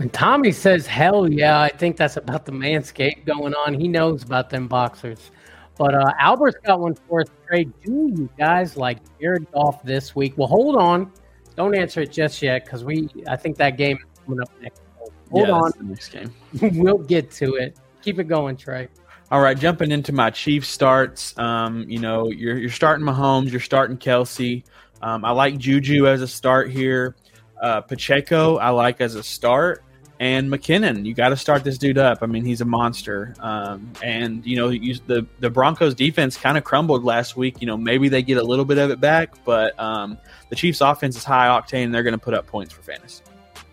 [0.00, 3.74] And Tommy says, "Hell yeah!" I think that's about the manscape going on.
[3.74, 5.30] He knows about them boxers.
[5.76, 7.28] But uh, Albert's got one for us.
[7.46, 10.34] Trey, do you guys like Jared Goff this week?
[10.36, 11.10] Well, hold on.
[11.56, 13.08] Don't answer it just yet because we.
[13.28, 14.82] I think that game is coming up next.
[15.30, 15.72] Hold Yeah, on.
[15.82, 16.32] next game.
[16.80, 17.76] we'll get to it.
[18.02, 18.88] Keep it going, Trey.
[19.30, 21.36] All right, jumping into my Chiefs starts.
[21.38, 24.62] Um, you know, you're you're starting Mahomes, you're starting Kelce.
[25.02, 27.16] Um, I like Juju as a start here.
[27.60, 29.82] Uh, Pacheco, I like as a start,
[30.20, 31.04] and McKinnon.
[31.04, 32.18] You got to start this dude up.
[32.22, 33.34] I mean, he's a monster.
[33.40, 37.60] Um, and you know, you, the the Broncos defense kind of crumbled last week.
[37.60, 40.18] You know, maybe they get a little bit of it back, but um,
[40.50, 41.92] the Chiefs offense is high octane.
[41.92, 43.22] They're going to put up points for fantasy.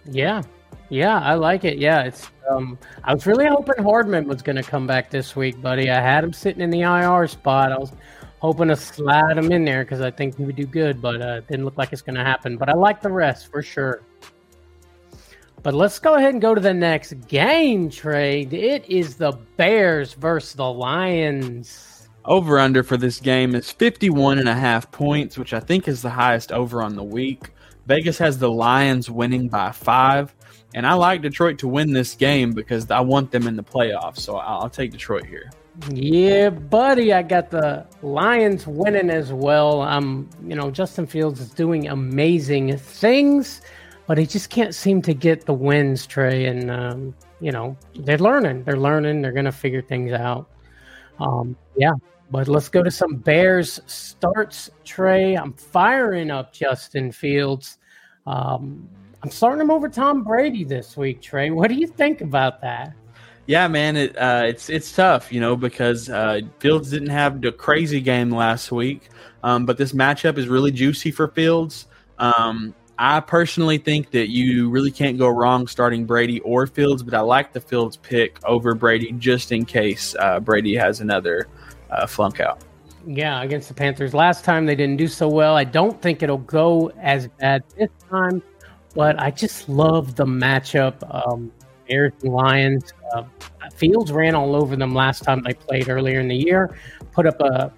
[0.06, 0.42] Yeah,
[0.90, 1.78] Yeah, I like it.
[1.78, 2.30] Yeah, it's.
[2.50, 5.90] Um, I was really hoping Hardman was going to come back this week, buddy.
[5.90, 7.72] I had him sitting in the IR spot.
[7.72, 7.94] I was
[8.40, 11.36] hoping to slide him in there because I think he would do good, but uh,
[11.38, 12.58] it didn't look like it's going to happen.
[12.58, 14.02] But I like the rest for sure.
[15.64, 18.54] But let's go ahead and go to the next game trade.
[18.54, 22.10] It is the Bears versus the Lions.
[22.26, 26.02] Over under for this game is 51 and a half points, which I think is
[26.02, 27.52] the highest over on the week.
[27.86, 30.34] Vegas has the Lions winning by five.
[30.74, 34.20] And I like Detroit to win this game because I want them in the playoffs.
[34.20, 35.52] So I'll take Detroit here.
[35.90, 39.82] Yeah, buddy, I got the Lions winning as well.
[39.82, 43.62] Um, you know, Justin Fields is doing amazing things,
[44.12, 46.48] but he just can't seem to get the wins, Trey.
[46.48, 48.66] And um, you know, they're learning.
[48.66, 49.22] They're learning.
[49.22, 50.50] They're gonna figure things out.
[51.22, 51.94] Um, yeah,
[52.30, 55.36] but let's go to some Bears starts, Trey.
[55.36, 57.78] I'm firing up Justin Fields.
[58.28, 58.90] Um,
[59.24, 61.50] I'm starting him over Tom Brady this week, Trey.
[61.50, 62.94] What do you think about that?
[63.46, 67.54] Yeah, man, it uh, it's it's tough, you know, because uh, Fields didn't have the
[67.54, 69.08] crazy game last week,
[69.42, 71.88] um, but this matchup is really juicy for Fields.
[72.20, 77.14] Um, I personally think that you really can't go wrong starting Brady or Fields, but
[77.14, 81.48] I like the Fields pick over Brady just in case uh, Brady has another
[81.90, 82.62] uh, flunk out.
[83.08, 84.14] Yeah, against the Panthers.
[84.14, 85.56] Last time they didn't do so well.
[85.58, 88.44] I don't think it'll go as bad this time
[88.94, 90.96] but I just love the matchup.
[91.14, 91.52] Um,
[91.88, 92.94] Bears and Lions.
[93.14, 93.24] Uh,
[93.76, 96.78] Fields ran all over them last time they played earlier in the year.
[97.12, 97.72] Put up a,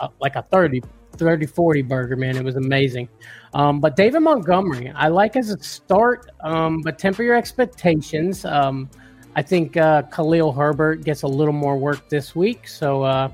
[0.00, 0.82] a like a 30,
[1.12, 2.36] 30 40 burger, man.
[2.36, 3.08] It was amazing.
[3.54, 8.44] Um, but David Montgomery, I like as a start, um, but temper your expectations.
[8.44, 8.90] Um,
[9.36, 12.68] I think uh, Khalil Herbert gets a little more work this week.
[12.68, 13.30] So, uh,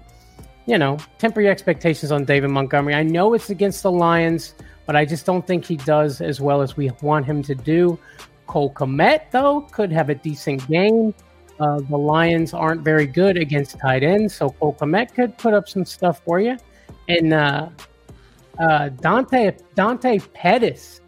[0.66, 2.94] you know, temper your expectations on David Montgomery.
[2.94, 4.54] I know it's against the Lions
[4.90, 7.96] but I just don't think he does as well as we want him to do.
[8.48, 11.14] Cole Kmet, though, could have a decent game.
[11.61, 15.68] Uh, the Lions aren't very good against tight ends, so Cole Kmet could put up
[15.68, 16.56] some stuff for you.
[17.09, 17.33] And
[18.60, 21.00] uh, Dante Dante Pettis,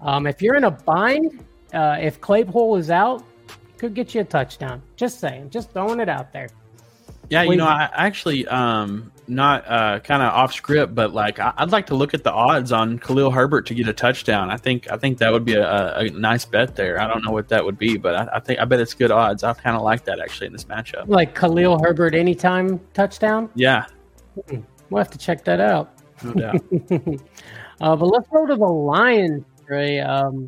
[0.00, 1.44] um, if you're in a bind,
[1.74, 3.24] uh, if Claypool is out,
[3.78, 4.82] could get you a touchdown.
[4.96, 6.48] Just saying, just throwing it out there.
[7.30, 11.52] Yeah, you know, I actually um not uh kind of off script, but like I,
[11.60, 14.50] would like to look at the odds on Khalil Herbert to get a touchdown.
[14.50, 17.00] I think I think that would be a, a nice bet there.
[17.00, 19.12] I don't know what that would be, but I, I think I bet it's good
[19.12, 19.44] odds.
[19.44, 21.06] I kind of like that actually in this matchup.
[21.06, 23.48] Like Khalil Herbert anytime touchdown.
[23.54, 23.86] Yeah,
[24.48, 25.99] hmm, we'll have to check that out.
[26.22, 26.62] No doubt.
[27.80, 30.00] uh, but let's go to the Lions, Trey.
[30.00, 30.46] Um,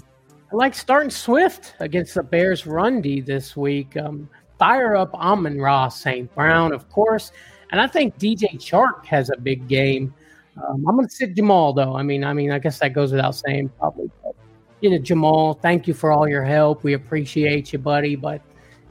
[0.53, 3.97] I like starting Swift against the Bears' run D this week.
[3.97, 6.33] Um, fire up Amon-Ra St.
[6.35, 7.33] Brown, of course.
[7.71, 10.15] And I think DJ Chark has a big game.
[10.57, 11.97] Um, I'm going to sit Jamal, though.
[11.97, 14.11] I mean, I mean, I guess that goes without saying, probably.
[14.23, 14.35] But,
[14.81, 16.85] you know, Jamal, thank you for all your help.
[16.85, 18.15] We appreciate you, buddy.
[18.15, 18.43] But,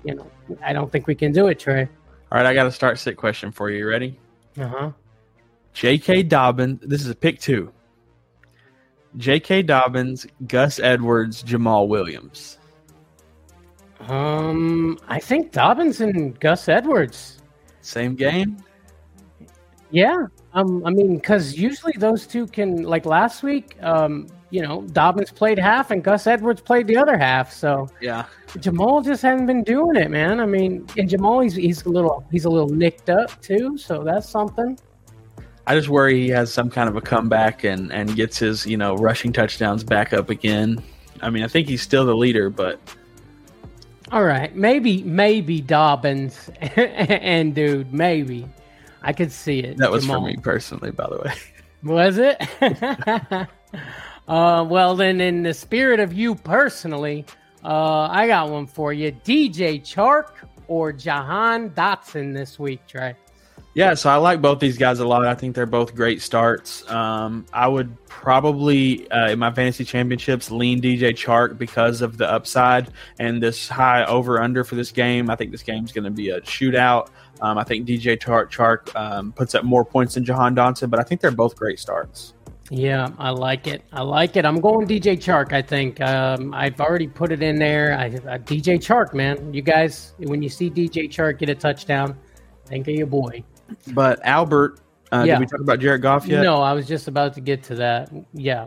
[0.04, 0.26] you know,
[0.64, 1.88] I don't think we can do it, Trey.
[2.32, 3.80] All right, I got a start sit question for you.
[3.80, 4.20] You ready?
[4.58, 4.92] Uh huh.
[5.74, 6.24] J.K.
[6.24, 6.80] Dobbins.
[6.82, 7.72] This is a pick two.
[9.18, 9.64] J.K.
[9.64, 12.58] Dobbins, Gus Edwards, Jamaal Williams.
[14.08, 17.40] Um, I think Dobbins and Gus Edwards.
[17.82, 18.58] Same game.
[19.92, 20.28] Yeah.
[20.54, 25.32] Um, I mean, because usually those two can, like last week, um, you know, Dobbins
[25.32, 27.52] played half and Gus Edwards played the other half.
[27.52, 28.26] So yeah,
[28.60, 30.40] Jamal just hasn't been doing it, man.
[30.40, 34.04] I mean, and Jamal he's he's a little he's a little nicked up too, so
[34.04, 34.78] that's something.
[35.68, 38.78] I just worry he has some kind of a comeback and and gets his you
[38.78, 40.82] know rushing touchdowns back up again.
[41.22, 42.80] I mean, I think he's still the leader, but
[44.12, 48.48] all right, maybe maybe Dobbins and dude, maybe
[49.02, 49.78] I could see it.
[49.78, 50.22] That was Jamal.
[50.22, 51.34] for me personally, by the way.
[51.84, 52.40] Was it?
[54.28, 57.26] uh, well, then, in the spirit of you personally,
[57.64, 60.34] uh, I got one for you: DJ Chark
[60.68, 63.16] or Jahan Dotson this week, Trey.
[63.74, 65.26] Yeah, so I like both these guys a lot.
[65.26, 66.90] I think they're both great starts.
[66.90, 72.30] Um, I would probably uh, in my fantasy championships lean DJ Chark because of the
[72.30, 75.30] upside and this high over under for this game.
[75.30, 77.08] I think this game is going to be a shootout.
[77.40, 81.00] Um, I think DJ Chark, Chark um, puts up more points than Jahan Dotson, but
[81.00, 82.34] I think they're both great starts.
[82.70, 83.84] Yeah, I like it.
[83.92, 84.46] I like it.
[84.46, 85.54] I'm going DJ Chark.
[85.54, 87.98] I think um, I've already put it in there.
[87.98, 89.54] I, uh, DJ Chark, man.
[89.54, 92.18] You guys, when you see DJ Chark get a touchdown,
[92.66, 93.44] think of your boy.
[93.94, 94.80] But Albert,
[95.12, 95.36] uh, yeah.
[95.36, 96.44] did we talk about Jared Goff yet?
[96.44, 98.12] No, I was just about to get to that.
[98.34, 98.66] Yeah.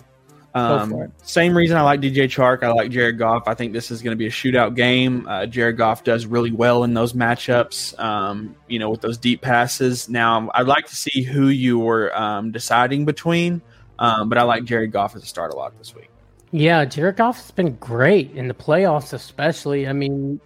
[0.55, 2.63] Um, same reason I like DJ Chark.
[2.63, 3.49] I like Jared Goff.
[3.49, 5.27] I think this is going to be a shootout game.
[5.27, 9.43] Uh, Jared Goff does really well in those matchups, um, you know, with those deep
[9.43, 10.09] passes.
[10.09, 13.63] Now, I'd like to see who you were um, deciding between,
[13.99, 16.11] um, but I like Jared Goff as a start a lot this week.
[16.53, 19.89] Yeah, Jared Goff has been great in the playoffs, especially.
[19.89, 20.41] I mean,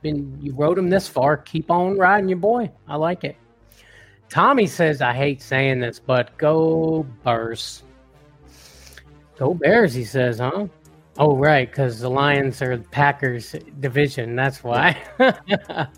[0.00, 1.36] been you rode him this far.
[1.36, 2.70] Keep on riding your boy.
[2.88, 3.36] I like it.
[4.30, 7.82] Tommy says, I hate saying this, but go Bears.
[9.36, 10.66] Go Bears, he says, huh?
[11.18, 14.36] Oh, right, because the Lions are the Packers division.
[14.36, 14.96] That's why.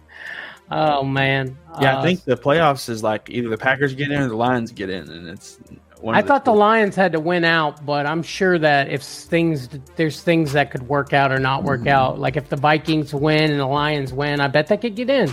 [0.70, 1.56] oh, man.
[1.80, 4.36] Yeah, Uh, I think the playoffs is like either the Packers get in or the
[4.36, 5.58] Lions get in, and it's.
[6.00, 6.52] One I of thought the.
[6.52, 10.88] Lions had to win out, but I'm sure that if things there's things that could
[10.88, 12.18] work out or not work out.
[12.18, 15.32] Like if the Vikings win and the Lions win, I bet they could get in.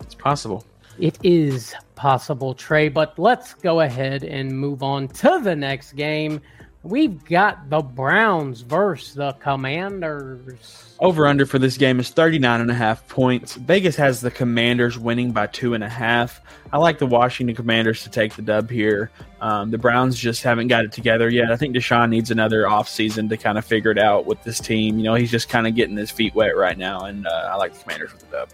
[0.00, 0.64] it's possible.
[0.98, 6.40] It is possible, Trey, but let's go ahead and move on to the next game.
[6.82, 10.94] We've got the Browns versus the Commanders.
[11.00, 13.56] Over under for this game is 39 and a half points.
[13.56, 16.40] Vegas has the Commanders winning by two and a half.
[16.72, 19.10] I like the Washington Commanders to take the dub here.
[19.40, 21.50] Um, the Browns just haven't got it together yet.
[21.50, 24.98] I think Deshaun needs another offseason to kind of figure it out with this team.
[24.98, 27.56] You know, he's just kind of getting his feet wet right now, and uh, I
[27.56, 28.48] like the Commanders with the dub.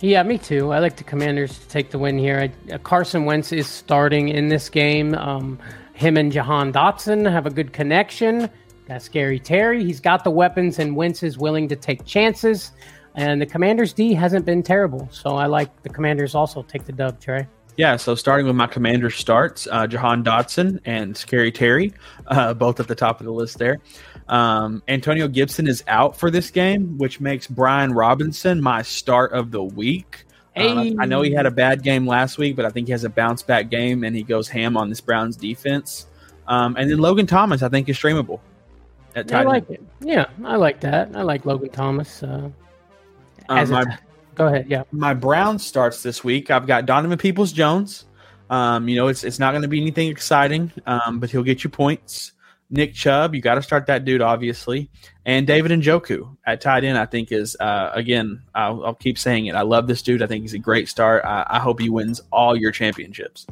[0.00, 0.72] Yeah, me too.
[0.72, 2.38] I like the Commanders to take the win here.
[2.38, 5.14] I, uh, Carson Wentz is starting in this game.
[5.14, 5.58] Um,
[5.94, 8.50] him and Jahan Dotson have a good connection.
[8.88, 9.82] Got Scary Terry.
[9.84, 12.72] He's got the weapons, and Wentz is willing to take chances.
[13.14, 16.92] And the Commanders D hasn't been terrible, so I like the Commanders also take the
[16.92, 17.18] dub.
[17.18, 17.46] Trey.
[17.78, 21.92] Yeah, so starting with my commander starts, uh, Jahan Dotson and Scary Terry,
[22.26, 23.78] uh, both at the top of the list there.
[24.28, 29.50] Um, Antonio Gibson is out for this game, which makes Brian Robinson my start of
[29.50, 30.24] the week.
[30.56, 33.04] Um, I know he had a bad game last week, but I think he has
[33.04, 36.06] a bounce back game and he goes ham on this Browns defense.
[36.48, 38.40] Um, and then Logan Thomas, I think, is streamable.
[39.14, 39.78] At I like end.
[39.78, 39.82] it.
[40.08, 41.10] Yeah, I like that.
[41.14, 42.22] I like Logan Thomas.
[42.22, 42.50] Uh,
[43.48, 43.90] Um, my- t-
[44.34, 44.66] go ahead.
[44.68, 44.82] Yeah.
[44.92, 46.50] my Browns starts this week.
[46.50, 48.06] I've got Donovan Peoples Jones.
[48.48, 51.64] Um, you know, it's it's not going to be anything exciting, um, but he'll get
[51.64, 52.32] you points.
[52.68, 54.90] Nick Chubb, you got to start that dude, obviously,
[55.24, 56.98] and David and Njoku at tight end.
[56.98, 58.42] I think is uh, again.
[58.54, 59.54] I'll, I'll keep saying it.
[59.54, 60.22] I love this dude.
[60.22, 61.24] I think he's a great start.
[61.24, 63.46] I, I hope he wins all your championships.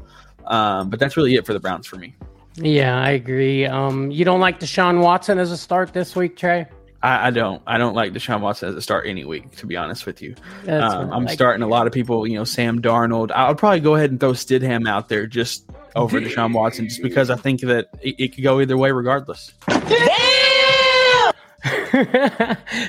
[0.46, 2.14] Um, but that's really it for the Browns for me.
[2.56, 3.66] Yeah, I agree.
[3.66, 6.66] Um, you don't like Deshaun Watson as a start this week, Trey?
[7.02, 7.62] I, I don't.
[7.66, 10.34] I don't like Deshaun Watson as a start any week, to be honest with you.
[10.66, 11.34] Um, I'm like.
[11.34, 13.30] starting a lot of people, you know, Sam Darnold.
[13.32, 17.30] I'll probably go ahead and throw Stidham out there just over Deshaun Watson, just because
[17.30, 19.52] I think that it, it could go either way regardless.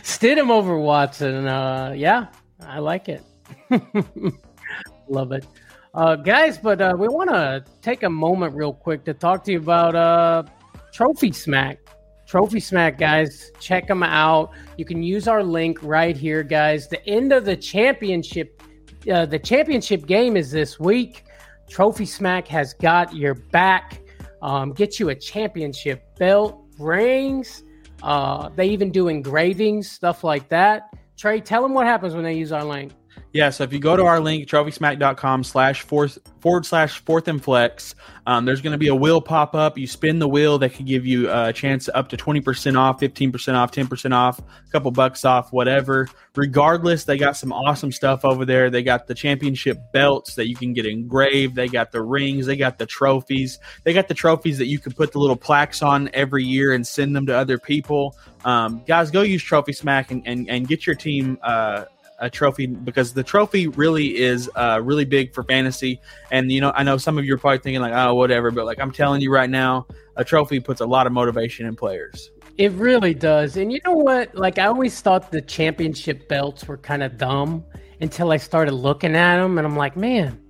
[0.03, 1.47] Stidham over Watson.
[1.47, 2.27] Uh, yeah,
[2.61, 3.23] I like it.
[5.07, 5.45] Love it.
[5.93, 9.51] Uh, guys, but uh, we want to take a moment real quick to talk to
[9.51, 10.43] you about uh,
[10.91, 11.79] Trophy Smack.
[12.25, 14.51] Trophy Smack, guys, check them out.
[14.77, 16.87] You can use our link right here, guys.
[16.87, 18.61] The end of the championship,
[19.09, 21.23] uh, the championship game is this week.
[21.69, 24.01] Trophy Smack has got your back.
[24.41, 27.63] Um, get you a championship belt, rings.
[28.03, 30.93] Uh, they even do engravings, stuff like that.
[31.17, 32.91] Trey, tell them what happens when they use our link.
[33.35, 37.93] Yeah, so if you go to our link, trophysmack.com slash forward slash fourth and flex,
[38.25, 39.77] um, there's going to be a wheel pop up.
[39.77, 43.53] You spin the wheel that could give you a chance up to 20% off, 15%
[43.55, 46.07] off, 10% off, a couple bucks off, whatever.
[46.37, 48.69] Regardless, they got some awesome stuff over there.
[48.69, 51.55] They got the championship belts that you can get engraved.
[51.55, 52.45] They got the rings.
[52.45, 53.59] They got the trophies.
[53.83, 56.87] They got the trophies that you can put the little plaques on every year and
[56.87, 58.15] send them to other people.
[58.45, 61.83] Um, guys, go use Trophy Smack and, and, and get your team uh,
[62.25, 66.01] a trophy because the trophy really is uh, really big for fantasy.
[66.31, 68.65] And you know, I know some of you are probably thinking like, oh, whatever, but
[68.65, 72.31] like I'm telling you right now, a trophy puts a lot of motivation in players.
[72.57, 73.57] It really does.
[73.57, 74.33] And you know what?
[74.33, 77.65] Like, I always thought the championship belts were kind of dumb
[77.99, 79.57] until I started looking at them.
[79.57, 80.41] And I'm like, man,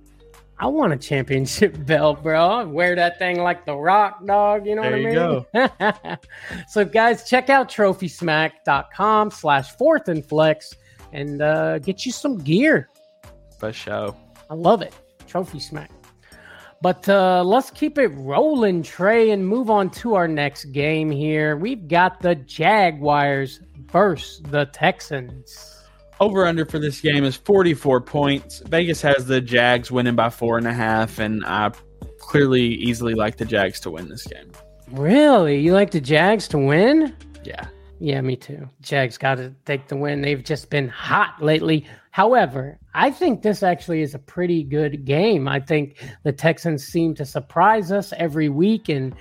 [0.58, 2.48] I want a championship belt, bro.
[2.48, 4.66] I wear that thing like the rock dog.
[4.66, 6.18] You know There what I mean?
[6.68, 10.74] so, guys, check out trophysmack.com slash fourth and flex
[11.16, 12.88] and uh, get you some gear.
[13.58, 14.14] For sure.
[14.50, 14.94] I love it.
[15.26, 15.90] Trophy smack.
[16.82, 21.56] But uh, let's keep it rolling, Trey, and move on to our next game here.
[21.56, 25.84] We've got the Jaguars versus the Texans.
[26.20, 28.62] Over under for this game is 44 points.
[28.66, 31.72] Vegas has the Jags winning by four and a half, and I
[32.20, 34.52] clearly easily like the Jags to win this game.
[34.90, 35.58] Really?
[35.58, 37.16] You like the Jags to win?
[37.42, 37.66] Yeah.
[37.98, 38.68] Yeah, me too.
[38.82, 40.20] Jags got to take the win.
[40.20, 41.86] They've just been hot lately.
[42.10, 45.48] However, I think this actually is a pretty good game.
[45.48, 49.14] I think the Texans seem to surprise us every week and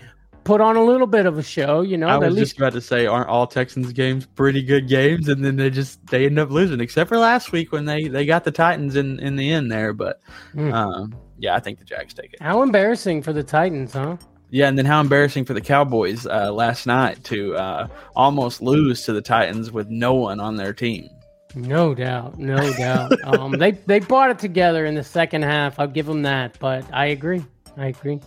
[0.44, 1.82] put on a little bit of a show.
[1.82, 4.88] You know, I was least just about to say, aren't all Texans games pretty good
[4.90, 5.28] games?
[5.30, 8.26] And then they just they end up losing, except for last week when they they
[8.26, 9.94] got the Titans in in the end there.
[9.94, 10.22] But
[10.54, 10.74] Hmm.
[10.74, 12.42] um, yeah, I think the Jags take it.
[12.42, 14.18] How embarrassing for the Titans, huh?
[14.50, 19.04] Yeah, and then how embarrassing for the Cowboys uh, last night to uh, almost lose
[19.06, 21.10] to the Titans with no one on their team.
[21.56, 23.12] No doubt, no doubt.
[23.26, 25.80] Um, they they brought it together in the second half.
[25.80, 27.44] I'll give them that, but I agree.
[27.78, 28.20] I agree.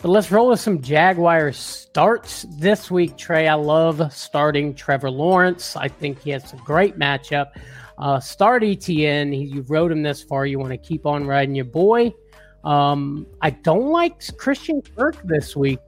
[0.00, 3.48] But let's roll with some Jaguars starts this week, Trey.
[3.48, 5.76] I love starting Trevor Lawrence.
[5.76, 7.48] I think he has a great matchup.
[7.98, 9.32] Uh, start Etienne.
[9.32, 10.46] He, you rode him this far.
[10.46, 12.14] You want to keep on riding your boy.
[12.64, 15.78] Um, I don't like Christian Kirk this week,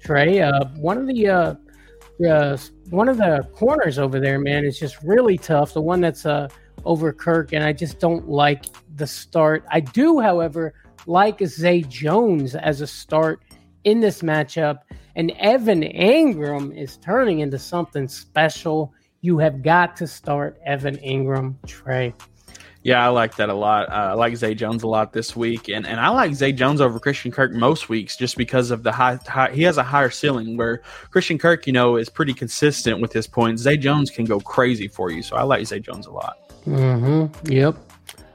[0.00, 0.40] Trey.
[0.40, 1.54] Uh, one of the uh,
[2.28, 2.56] uh,
[2.90, 5.72] one of the corners over there, man, is just really tough.
[5.72, 6.48] The one that's uh,
[6.84, 9.64] over Kirk, and I just don't like the start.
[9.70, 10.74] I do, however,
[11.06, 13.42] like Zay Jones as a start
[13.84, 14.80] in this matchup,
[15.16, 18.92] and Evan Engram is turning into something special.
[19.22, 22.14] You have got to start Evan Engram, Trey.
[22.82, 23.90] Yeah, I like that a lot.
[23.90, 26.80] Uh, I like Zay Jones a lot this week, and, and I like Zay Jones
[26.80, 29.50] over Christian Kirk most weeks just because of the high, high.
[29.50, 33.26] He has a higher ceiling where Christian Kirk, you know, is pretty consistent with his
[33.26, 33.60] points.
[33.62, 36.38] Zay Jones can go crazy for you, so I like Zay Jones a lot.
[36.64, 37.52] Mm-hmm.
[37.52, 37.76] Yep.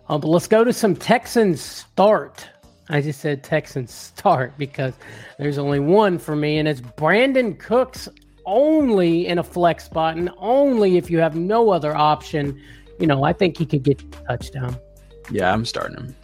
[0.08, 2.48] Uh, but let's go to some Texans start.
[2.90, 4.94] I just said Texans start because
[5.40, 8.08] there's only one for me, and it's Brandin Cooks
[8.46, 12.62] only in a flex spot, and only if you have no other option
[13.00, 14.78] you know, I think he could get a touchdown.
[15.32, 16.16] Yeah, I'm starting him.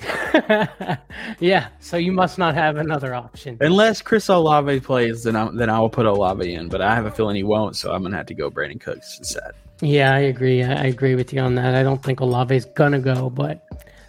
[1.40, 3.56] yeah, so you must not have another option.
[3.60, 6.68] Unless Chris Olave plays, then I then I will put Olave in.
[6.68, 9.18] But I have a feeling he won't, so I'm gonna have to go Brandin Cooks
[9.18, 9.52] instead.
[9.80, 10.62] Yeah, I agree.
[10.62, 11.74] I agree with you on that.
[11.74, 13.66] I don't think Olave's gonna go, but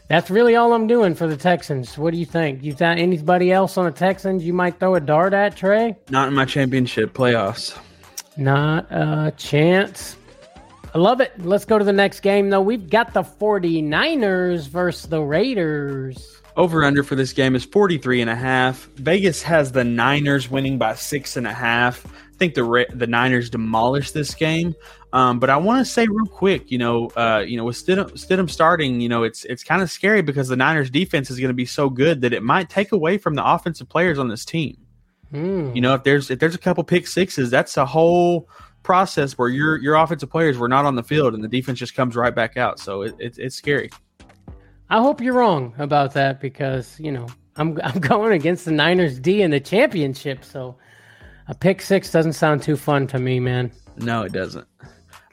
[0.07, 1.97] that's really all I'm doing for the Texans.
[1.97, 2.63] What do you think?
[2.63, 5.95] You th- anybody else on the Texans you might throw a dart at, Trey?
[6.09, 7.77] Not in my championship playoffs.
[8.35, 10.15] Not a chance.
[10.93, 11.33] I love it.
[11.45, 12.61] Let's go to the next game, though.
[12.61, 16.41] We've got the 49ers versus the Raiders.
[16.57, 18.89] Over under for this game is 43 and a half.
[18.95, 22.05] Vegas has the Niners winning by six and a half.
[22.05, 24.75] I think the the Niners demolished this game.
[25.13, 28.11] Um, but I want to say real quick, you know, uh, you know, with Stidham,
[28.11, 31.49] Stidham starting, you know, it's it's kind of scary because the Niners defense is going
[31.49, 34.45] to be so good that it might take away from the offensive players on this
[34.45, 34.77] team.
[35.33, 35.75] Mm.
[35.75, 38.49] You know, if there's if there's a couple pick sixes, that's a whole
[38.83, 41.95] process where your your offensive players were not on the field and the defense just
[41.95, 42.79] comes right back out.
[42.79, 43.89] So it, it, it's scary.
[44.89, 49.19] I hope you're wrong about that because you know I'm I'm going against the Niners
[49.19, 50.43] D in the championship.
[50.43, 50.77] So
[51.47, 53.71] a pick six doesn't sound too fun to me, man.
[53.97, 54.67] No, it doesn't.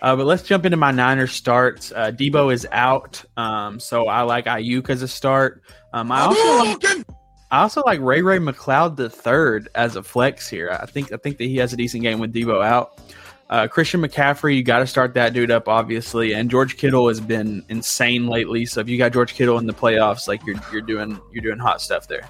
[0.02, 1.90] Uh, but let's jump into my Niners starts.
[1.92, 5.62] Uh, Deebo is out, um, so I like Aiyuk as a start.
[5.94, 7.06] Um, I also like,
[7.50, 10.76] I also like Ray Ray McCloud the third as a flex here.
[10.80, 13.00] I think I think that he has a decent game with Deebo out.
[13.48, 16.32] Uh, Christian McCaffrey, you got to start that dude up, obviously.
[16.34, 18.66] And George Kittle has been insane lately.
[18.66, 21.58] So if you got George Kittle in the playoffs, like you're you're doing you're doing
[21.58, 22.28] hot stuff there.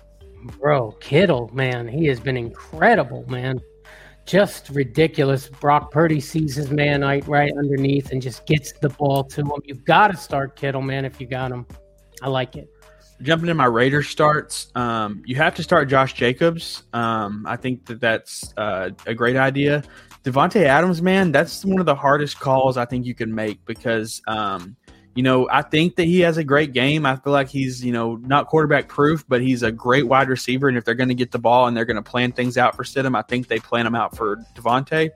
[0.61, 3.61] Bro, Kittle, man, he has been incredible, man.
[4.27, 5.49] Just ridiculous.
[5.49, 9.53] Brock Purdy sees his man right, right underneath and just gets the ball to him.
[9.64, 11.64] You've got to start Kittle, man, if you got him.
[12.23, 12.69] I like it.
[13.23, 16.83] Jumping in my Raiders starts, um, you have to start Josh Jacobs.
[16.93, 19.83] Um, I think that that's uh, a great idea.
[20.27, 24.20] Davante Adams, man, that's one of the hardest calls I think you can make because,
[24.27, 24.74] um,
[25.14, 27.07] you know, I think that he has a great game.
[27.07, 30.66] I feel like he's, you know, not quarterback proof, but he's a great wide receiver.
[30.66, 32.74] And if they're going to get the ball and they're going to plan things out
[32.74, 35.11] for Stidham, I think they plan them out for Davante.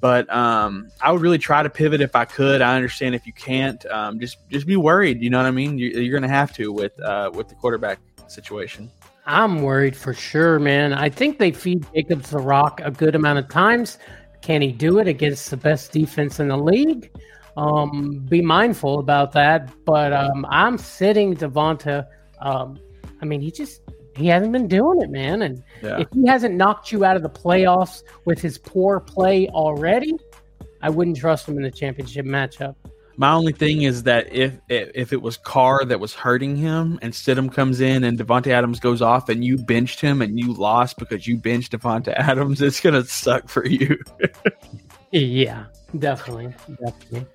[0.00, 2.60] But um, I would really try to pivot if I could.
[2.60, 5.22] I understand if you can't, um, just just be worried.
[5.22, 5.78] You know what I mean?
[5.78, 8.90] You're, you're going to have to with uh, with the quarterback situation.
[9.26, 10.92] I'm worried for sure, man.
[10.92, 13.98] I think they feed Jacobs the rock a good amount of times.
[14.42, 17.10] Can he do it against the best defense in the league?
[17.56, 19.70] Um, be mindful about that.
[19.84, 22.06] But um, I'm sitting Davante.
[22.40, 22.78] Um,
[23.20, 23.82] I mean, he just
[24.16, 25.42] he hasn't been doing it, man.
[25.42, 26.00] And yeah.
[26.00, 30.14] if he hasn't knocked you out of the playoffs with his poor play already,
[30.82, 32.74] I wouldn't trust him in the championship matchup.
[33.20, 37.12] My only thing is that if if it was Carr that was hurting him and
[37.12, 40.96] Stidham comes in and Davante Adams goes off and you benched him and you lost
[40.96, 43.98] because you benched Davante Adams, it's gonna suck for you.
[45.10, 45.66] yeah,
[45.98, 47.26] definitely, definitely.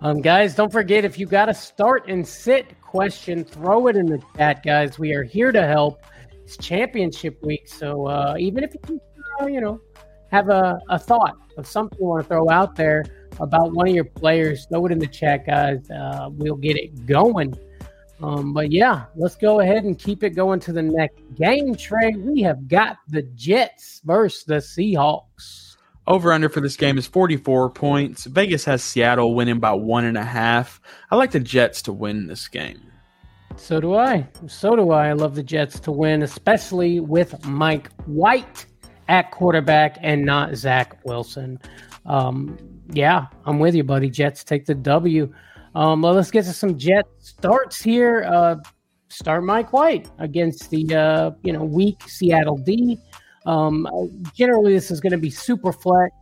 [0.00, 4.06] Um, guys, don't forget if you got a start and sit question, throw it in
[4.06, 4.98] the chat, guys.
[4.98, 6.00] We are here to help.
[6.32, 8.98] It's championship week, so uh, even if you
[9.42, 9.82] uh, you know
[10.32, 13.04] have a, a thought of something you want to throw out there
[13.40, 15.88] about one of your players, throw it in the chat, guys.
[15.90, 17.54] Uh, we'll get it going.
[18.22, 22.14] Um, but yeah, let's go ahead and keep it going to the next game, Trey.
[22.16, 25.76] We have got the Jets versus the Seahawks.
[26.06, 28.24] Over under for this game is 44 points.
[28.24, 30.80] Vegas has Seattle winning by one and a half.
[31.10, 32.80] I like the Jets to win this game.
[33.56, 34.28] So do I.
[34.46, 35.08] So do I.
[35.08, 38.66] I love the Jets to win, especially with Mike White
[39.08, 41.60] at quarterback and not Zach Wilson.
[42.06, 42.58] Um,
[42.90, 44.10] yeah, I'm with you, buddy.
[44.10, 45.32] Jets take the W.
[45.74, 48.24] Um, well, let's get to some Jet starts here.
[48.24, 48.56] Uh,
[49.08, 52.98] start Mike White against the uh, you know weak Seattle D.
[53.44, 53.86] Um,
[54.34, 56.14] generally, this is going to be super flex.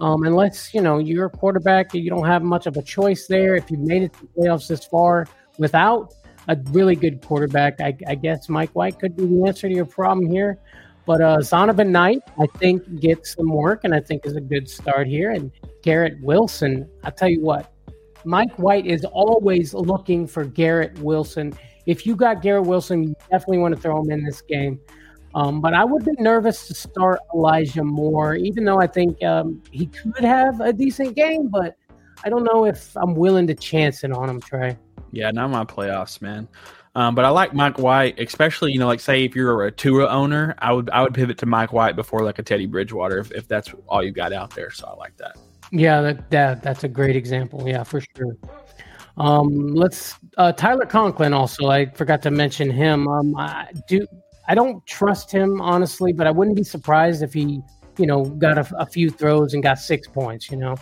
[0.00, 3.54] Um, unless you know you're a quarterback, you don't have much of a choice there.
[3.54, 5.26] If you've made it to the playoffs this far
[5.58, 6.12] without
[6.48, 9.84] a really good quarterback, I, I guess Mike White could be the answer to your
[9.84, 10.58] problem here.
[11.04, 14.68] But uh, Zonovan Knight, I think, gets some work, and I think is a good
[14.68, 15.30] start here.
[15.30, 15.50] And
[15.82, 17.72] Garrett Wilson, I'll tell you what,
[18.24, 21.52] Mike White is always looking for Garrett Wilson.
[21.86, 24.80] If you got Garrett Wilson, you definitely want to throw him in this game.
[25.34, 29.62] Um, but I would be nervous to start Elijah Moore, even though I think um,
[29.70, 31.48] he could have a decent game.
[31.48, 31.76] But
[32.24, 34.76] I don't know if I'm willing to chance it on him, Trey.
[35.10, 36.48] Yeah, not my playoffs, man.
[36.94, 40.08] Um, but I like Mike White, especially you know, like say if you're a Tua
[40.08, 43.32] owner, I would I would pivot to Mike White before like a Teddy Bridgewater if,
[43.32, 44.70] if that's all you got out there.
[44.70, 45.38] So I like that.
[45.70, 47.66] Yeah, that, that that's a great example.
[47.66, 48.36] Yeah, for sure.
[49.16, 51.68] Um, let's uh, Tyler Conklin also.
[51.68, 53.08] I forgot to mention him.
[53.08, 54.06] Um, I do
[54.46, 57.62] I don't trust him honestly, but I wouldn't be surprised if he
[57.96, 60.50] you know got a, a few throws and got six points.
[60.50, 60.76] You know.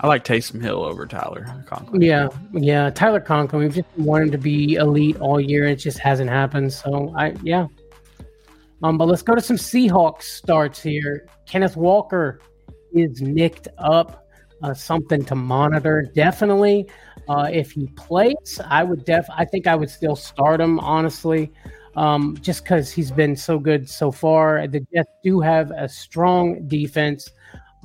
[0.00, 2.02] I like Taysom Hill over Tyler Conklin.
[2.02, 3.62] Yeah, yeah, Tyler Conklin.
[3.62, 5.64] We've just wanted to be elite all year.
[5.64, 6.72] It just hasn't happened.
[6.72, 7.66] So I, yeah.
[8.82, 11.26] Um, but let's go to some Seahawks starts here.
[11.46, 12.40] Kenneth Walker
[12.92, 14.22] is nicked up.
[14.62, 16.10] Uh, something to monitor.
[16.14, 16.88] Definitely,
[17.28, 19.26] uh, if he plays, I would def.
[19.34, 21.52] I think I would still start him honestly,
[21.94, 24.66] um, just because he's been so good so far.
[24.66, 27.30] The Jets do have a strong defense.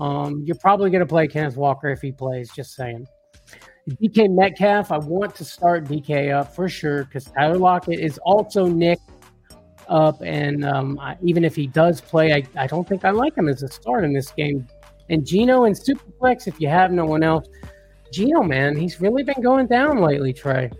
[0.01, 2.51] Um, you're probably going to play Kenneth Walker if he plays.
[2.51, 3.07] Just saying.
[3.89, 8.65] DK Metcalf, I want to start DK up for sure because Tyler Lockett is also
[8.65, 9.09] nicked
[9.87, 13.35] up, and um, I, even if he does play, I, I don't think I like
[13.35, 14.67] him as a start in this game.
[15.09, 17.47] And Gino and Superflex, if you have no one else,
[18.11, 20.71] Gino, man, he's really been going down lately, Trey.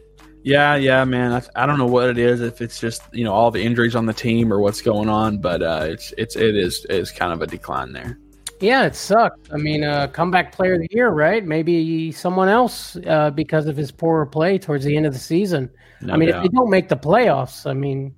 [0.44, 1.32] Yeah, yeah, man.
[1.34, 2.42] I, I don't know what it is.
[2.42, 5.38] If it's just you know all the injuries on the team or what's going on,
[5.38, 8.18] but uh, it's it's it is is kind of a decline there.
[8.62, 9.40] Yeah, it sucks.
[9.52, 11.44] I mean, uh, comeback player of the year, right?
[11.44, 15.70] Maybe someone else uh, because of his poor play towards the end of the season.
[16.02, 16.46] No I mean, doubt.
[16.46, 18.14] if they don't make the playoffs, I mean,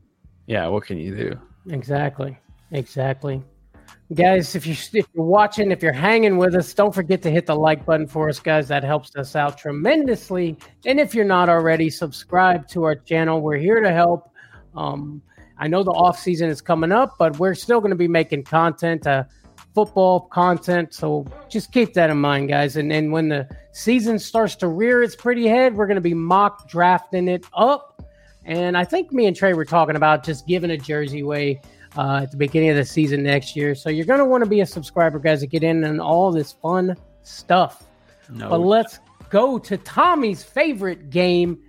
[0.47, 1.39] Yeah, what can you do?
[1.69, 2.37] exactly,
[2.71, 3.41] exactly.
[4.13, 7.45] Guys, if you if you're watching, if you're hanging with us, don't forget to hit
[7.45, 8.67] the like button for us, guys.
[8.67, 10.57] That helps us out tremendously.
[10.85, 13.41] And if you're not already, subscribe to our channel.
[13.41, 14.29] We're here to help.
[14.75, 15.21] Um,
[15.57, 18.43] I know the off season is coming up, but we're still going to be making
[18.43, 19.23] content, uh,
[19.73, 20.93] football content.
[20.93, 22.77] So just keep that in mind, guys.
[22.77, 26.13] And then when the season starts to rear its pretty head, we're going to be
[26.13, 28.05] mock drafting it up.
[28.45, 31.61] And I think me and Trey were talking about just giving a jersey away
[31.97, 33.73] uh, at the beginning of the season next year.
[33.75, 36.31] So you're going to want to be a subscriber, guys, to get in on all
[36.31, 37.83] this fun stuff.
[38.29, 38.99] No, But let's
[39.29, 41.59] go to Tommy's favorite game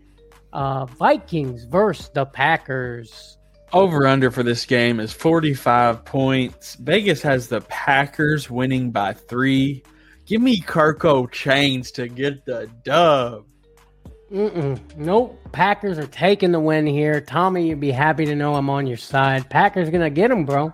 [0.53, 3.39] uh, Vikings versus the Packers.
[3.75, 6.77] Over under for this game is 45 points.
[6.77, 9.83] Vegas has the Packers winning by three.
[10.27, 13.47] Give me Kirko Chainz to get the dub.
[14.31, 14.81] Mm-mm.
[14.97, 15.37] Nope.
[15.51, 17.21] Packers are taking the win here.
[17.21, 19.51] Tommy, you'd be happy to know I'm on your side.
[19.51, 20.73] Packers going to get them, bro.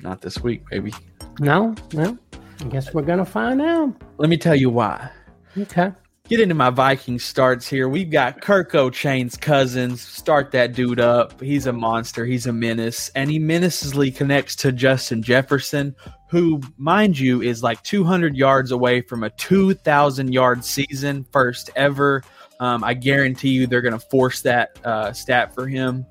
[0.00, 0.94] Not this week, baby.
[1.40, 2.16] No, no.
[2.60, 3.94] I guess we're going to find out.
[4.16, 5.10] Let me tell you why.
[5.58, 5.92] Okay.
[6.32, 7.90] Get into my Viking starts here.
[7.90, 10.00] We've got Kirko Chainz Cousins.
[10.00, 11.38] Start that dude up.
[11.42, 12.24] He's a monster.
[12.24, 13.10] He's a menace.
[13.14, 15.94] And he menacingly connects to Justin Jefferson,
[16.30, 22.22] who, mind you, is like 200 yards away from a 2,000 yard season, first ever.
[22.60, 26.06] Um, I guarantee you they're going to force that uh, stat for him.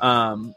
[0.00, 0.54] Um,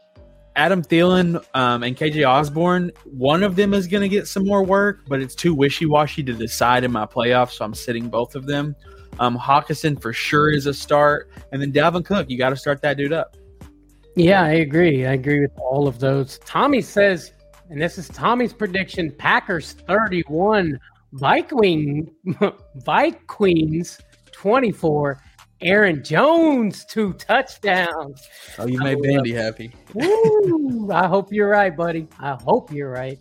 [0.56, 4.64] Adam Thielen um, and KJ Osborne, one of them is going to get some more
[4.64, 8.34] work, but it's too wishy washy to decide in my playoffs, so I'm sitting both
[8.34, 8.74] of them.
[9.18, 12.80] Um, Hockenson for sure is a start, and then Dalvin Cook, you got to start
[12.82, 13.36] that dude up.
[14.16, 15.06] Yeah, I agree.
[15.06, 16.38] I agree with all of those.
[16.44, 17.32] Tommy says,
[17.68, 20.78] and this is Tommy's prediction Packers 31,
[21.12, 22.10] Viking,
[22.84, 24.00] Vikings
[24.32, 25.22] 24,
[25.62, 28.26] Aaron Jones, two touchdowns.
[28.58, 29.72] Oh, you made Bandy happy.
[29.94, 30.90] Woo!
[30.90, 32.08] I hope you're right, buddy.
[32.18, 33.18] I hope you're right.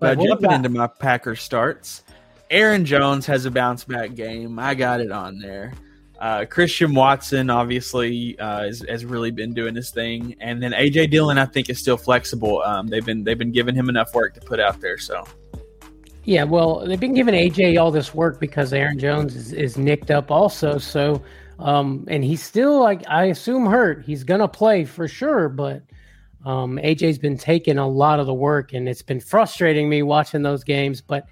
[0.00, 2.04] But what jumping into my Packers starts,
[2.50, 4.58] Aaron Jones has a bounce back game.
[4.58, 5.72] I got it on there.
[6.18, 11.10] Uh, Christian Watson obviously uh, has, has really been doing his thing, and then AJ
[11.10, 12.60] Dillon I think is still flexible.
[12.62, 14.98] Um, they've been they've been giving him enough work to put out there.
[14.98, 15.24] So
[16.24, 20.10] Yeah, well, they've been giving AJ all this work because Aaron Jones is, is nicked
[20.10, 20.76] up also.
[20.76, 21.22] So
[21.58, 24.04] Um, and he's still like I assume hurt.
[24.04, 25.82] He's gonna play for sure, but
[26.44, 30.42] um, AJ's been taking a lot of the work, and it's been frustrating me watching
[30.42, 31.00] those games.
[31.00, 31.26] But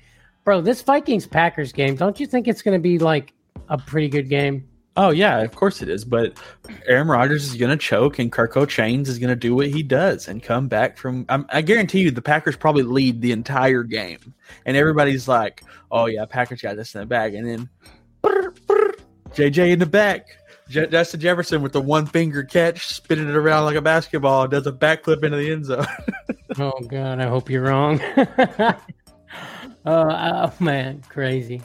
[0.49, 3.35] bro, this Vikings Packers game, don't you think it's gonna be like
[3.69, 4.67] a pretty good game?
[4.97, 6.07] Oh yeah, of course it is.
[6.07, 6.39] But
[6.87, 9.83] Aaron Rodgers is going to choke, and Kirko Chainz is going to do what he
[9.83, 11.27] does and come back from.
[11.29, 14.35] I'm, I guarantee you, the Packers probably lead the entire game,
[14.65, 17.69] and everybody's like, "Oh yeah, Packers got this in the bag," and then
[18.23, 18.95] brr, brr,
[19.33, 20.29] JJ in the back.
[20.71, 24.67] J- Justin Jefferson with the one finger catch, spinning it around like a basketball, does
[24.67, 25.87] a backflip into the end zone.
[26.59, 28.01] oh God, I hope you're wrong.
[29.89, 31.63] uh, oh man, crazy.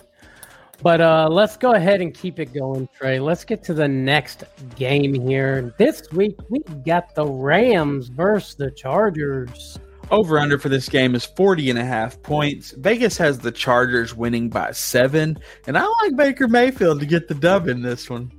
[0.81, 3.19] But uh, let's go ahead and keep it going, Trey.
[3.19, 4.43] Let's get to the next
[4.75, 5.73] game here.
[5.77, 9.79] This week we got the Rams versus the Chargers.
[10.11, 12.71] Over under for this game is 40 and a half points.
[12.71, 15.39] Vegas has the Chargers winning by seven.
[15.67, 18.29] And I like Baker Mayfield to get the dub in this one.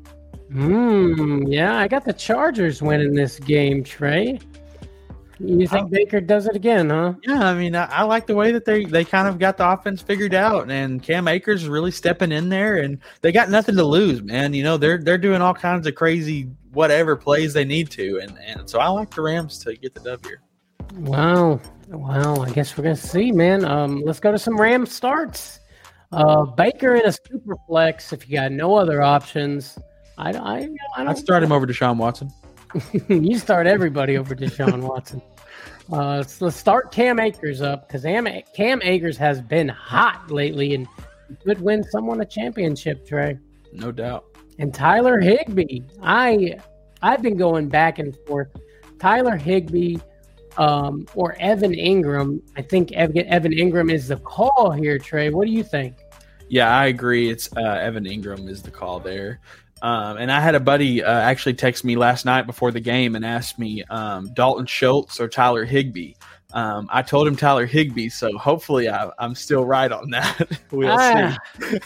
[0.53, 1.47] Hmm.
[1.47, 4.39] Yeah, I got the Chargers winning this game, Trey.
[5.41, 7.15] You think Baker does it again, huh?
[7.23, 9.69] Yeah, I mean, I, I, like the way that they they kind of got the
[9.69, 13.85] offense figured out, and Cam Akers really stepping in there, and they got nothing to
[13.85, 14.55] lose, man.
[14.55, 18.39] You know, they're they're doing all kinds of crazy whatever plays they need to, and
[18.39, 20.41] and so I like the Rams to get the dub here.
[20.99, 22.37] Wow, wow.
[22.37, 23.65] I guess we're gonna see, man.
[23.65, 25.59] Um, let's go to some Ram starts.
[26.13, 29.77] Uh, Baker in a super flex if you got no other options.
[30.17, 30.67] I, I, I
[30.99, 31.09] don't.
[31.09, 32.31] I'd start him over Deshaun Watson.
[33.09, 35.23] you start everybody over Deshaun Watson.
[35.93, 38.03] Uh, so let's start Cam Akers up because
[38.55, 40.87] Cam Akers has been hot lately and
[41.45, 43.39] could win someone a championship, Trey.
[43.73, 44.25] No doubt.
[44.59, 46.57] And Tyler Higbee, I
[47.03, 48.49] I've been going back and forth.
[48.99, 49.99] Tyler Higbee
[50.57, 52.41] um, or Evan Engram.
[52.57, 55.31] I think Evan, Engram is the call here, Trey.
[55.31, 55.97] What do you think?
[56.49, 57.31] Yeah, I agree.
[57.31, 59.41] It's uh, Evan Engram is the call there.
[59.85, 63.17] Um, and I had a buddy uh, actually text me last night before the game
[63.17, 66.15] and asked me um, Dalton Schultz or Tyler Higbee.
[66.55, 70.59] Um, I told him Tyler Higbee, so hopefully I, am still right on that.
[70.71, 71.79] we'll ah, see.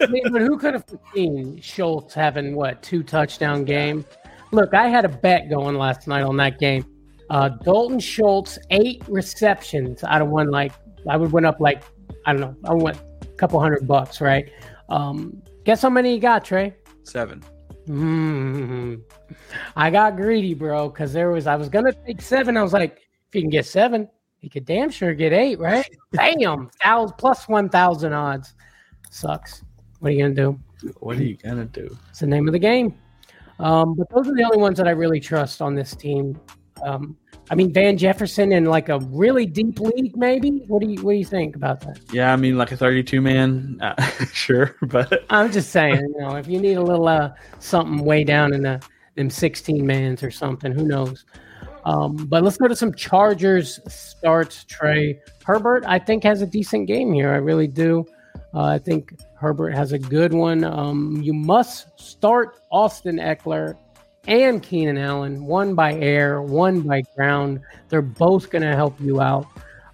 [0.00, 4.04] I mean, but who could have seen Schultz having what two touchdown game?
[4.52, 6.84] Look, I had a bet going last night on that game.
[7.30, 10.52] Uh, Dalton Schultz eight receptions out of one.
[10.52, 10.70] Like
[11.08, 11.82] I would win up like
[12.26, 12.56] I don't know.
[12.70, 14.48] I went a couple hundred bucks, right?
[14.88, 16.76] Um, guess how many he got, Trey?
[17.04, 17.42] Seven.
[17.88, 18.96] Mm-hmm.
[19.76, 22.56] I got greedy, bro, because there was I was gonna take seven.
[22.56, 22.98] I was like,
[23.28, 24.08] if you can get seven,
[24.40, 25.88] you could damn sure get eight, right?
[26.12, 28.54] Bam, thousand plus one thousand odds.
[29.10, 29.62] Sucks.
[29.98, 30.60] What are you gonna do?
[31.00, 31.96] What are you gonna do?
[32.10, 32.94] It's the name of the game.
[33.58, 36.40] Um, but those are the only ones that I really trust on this team.
[36.82, 37.16] Um,
[37.50, 40.62] I mean, Van Jefferson in like a really deep league, maybe.
[40.68, 41.98] What do you What do you think about that?
[42.12, 44.00] Yeah, I mean, like a thirty-two man, uh,
[44.32, 48.22] sure, but I'm just saying, you know, if you need a little uh, something way
[48.22, 48.80] down in the
[49.16, 51.24] them sixteen mans or something, who knows?
[51.84, 54.64] Um, but let's go to some Chargers starts.
[54.64, 57.32] Trey Herbert, I think, has a decent game here.
[57.32, 58.06] I really do.
[58.54, 60.64] Uh, I think Herbert has a good one.
[60.64, 63.76] Um, you must start Austin Ekeler
[64.26, 67.60] and Keenan Allen, one by air, one by ground.
[67.88, 69.46] They're both going to help you out.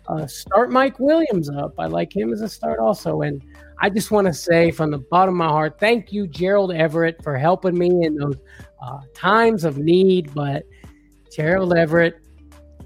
[0.09, 1.75] Uh, start Mike Williams up.
[1.79, 3.23] I like him as a start also.
[3.23, 3.43] And
[3.81, 7.23] I just want to say from the bottom of my heart, thank you, Gerald Everett,
[7.23, 8.37] for helping me in those
[8.81, 10.33] uh, times of need.
[10.35, 10.65] But
[11.35, 12.21] Gerald Everett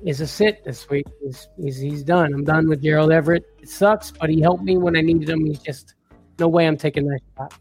[0.05, 1.07] is a sit this week.
[1.23, 2.33] He's, he's, he's done.
[2.33, 3.45] I'm done with Gerald Everett.
[3.61, 5.45] It sucks, but he helped me when I needed him.
[5.45, 5.95] He's just
[6.39, 7.55] no way I'm taking that shot.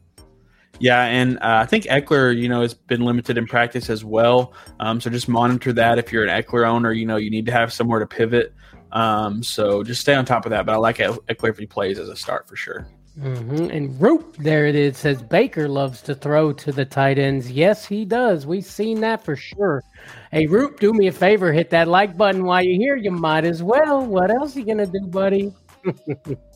[0.79, 4.53] Yeah, and uh, I think Ekeler, you know, has been limited in practice as well.
[4.79, 5.99] Um, so just monitor that.
[5.99, 8.53] If you're an Ekeler owner, you know, you need to have somewhere to pivot.
[8.91, 10.65] Um, so just stay on top of that.
[10.65, 12.87] But I like Ekeler if he plays as a start for sure.
[13.19, 13.71] Mm-hmm.
[13.71, 17.51] And Roop, there it is, says Baker loves to throw to the tight ends.
[17.51, 18.45] Yes, he does.
[18.45, 19.83] We've seen that for sure.
[20.31, 22.95] Hey, Roop, do me a favor, hit that like button while you're here.
[22.95, 24.05] You might as well.
[24.05, 25.53] What else are you gonna do, buddy?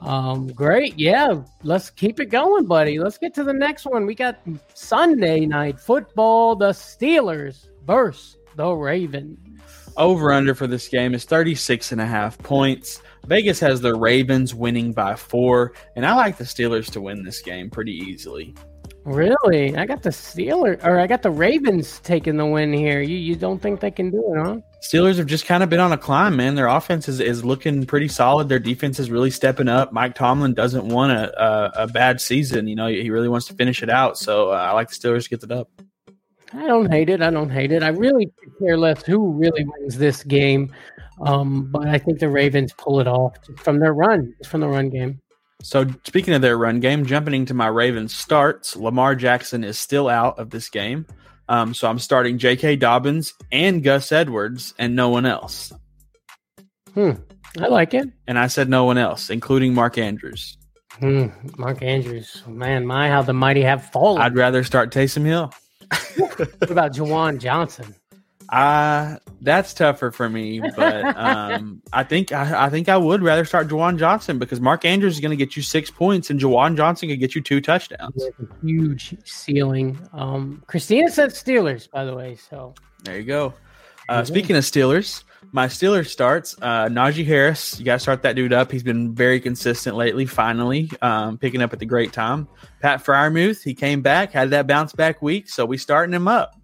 [0.00, 0.98] Um, great.
[0.98, 1.42] Yeah.
[1.62, 2.98] Let's keep it going, buddy.
[2.98, 4.06] Let's get to the next one.
[4.06, 4.38] We got
[4.74, 6.56] Sunday night football.
[6.56, 9.38] The Steelers versus the Ravens.
[9.96, 13.02] Over under for this game is 36 and a half points.
[13.26, 17.42] Vegas has the Ravens winning by four, and I like the Steelers to win this
[17.42, 18.54] game pretty easily.
[19.04, 19.76] Really?
[19.76, 23.00] I got the Steelers, or I got the Ravens taking the win here.
[23.00, 24.56] You you don't think they can do it, huh?
[24.80, 26.54] Steelers have just kind of been on a climb, man.
[26.54, 28.48] Their offense is, is looking pretty solid.
[28.48, 29.92] Their defense is really stepping up.
[29.92, 32.68] Mike Tomlin doesn't want a, a, a bad season.
[32.68, 34.16] You know, he really wants to finish it out.
[34.16, 35.66] So uh, I like the Steelers to get the dub.
[36.52, 37.20] I don't hate it.
[37.20, 37.82] I don't hate it.
[37.82, 40.72] I really care less who really wins this game.
[41.20, 44.90] Um, but I think the Ravens pull it off from their run, from the run
[44.90, 45.20] game.
[45.60, 50.08] So speaking of their run game, jumping into my Ravens starts, Lamar Jackson is still
[50.08, 51.04] out of this game.
[51.48, 52.76] Um, so I'm starting J.K.
[52.76, 55.72] Dobbins and Gus Edwards and no one else.
[56.94, 57.12] Hmm.
[57.58, 58.08] I like it.
[58.26, 60.58] And I said no one else, including Mark Andrews.
[60.98, 61.28] Hmm.
[61.56, 62.42] Mark Andrews.
[62.46, 64.20] Man, my how the mighty have fallen.
[64.20, 65.52] I'd rather start Taysom Hill.
[66.16, 67.94] what about Juwan Johnson?
[68.48, 73.44] Uh that's tougher for me, but um, I think I, I, think I would rather
[73.44, 76.76] start Juwan Johnson because Mark Andrews is going to get you six points, and Juwan
[76.76, 78.22] Johnson could get you two touchdowns.
[78.64, 79.98] huge ceiling.
[80.12, 82.36] Um, Christina said Steelers, by the way.
[82.36, 82.74] So
[83.04, 83.54] there you go.
[84.08, 87.78] Uh, speaking of Steelers, my Steelers starts uh, Najee Harris.
[87.78, 88.72] You got to start that dude up.
[88.72, 90.24] He's been very consistent lately.
[90.26, 92.48] Finally, um, picking up at the great time.
[92.80, 96.57] Pat Freiermuth, he came back, had that bounce back week, so we starting him up.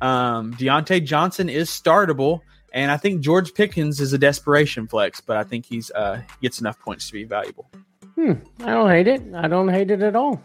[0.00, 2.40] Um, Diontae Johnson is startable,
[2.72, 6.60] and I think George Pickens is a desperation flex, but I think he's uh, gets
[6.60, 7.70] enough points to be valuable.
[8.14, 9.22] Hmm, I don't hate it.
[9.34, 10.42] I don't hate it at all.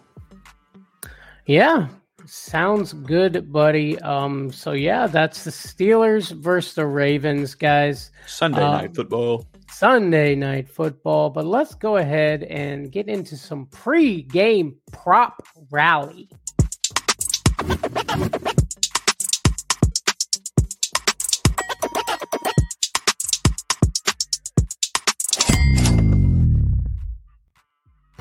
[1.46, 1.88] Yeah,
[2.26, 4.00] sounds good, buddy.
[4.00, 8.12] Um, so yeah, that's the Steelers versus the Ravens, guys.
[8.28, 9.46] Sunday um, night football.
[9.70, 11.30] Sunday night football.
[11.32, 16.30] But let's go ahead and get into some pre-game prop rally.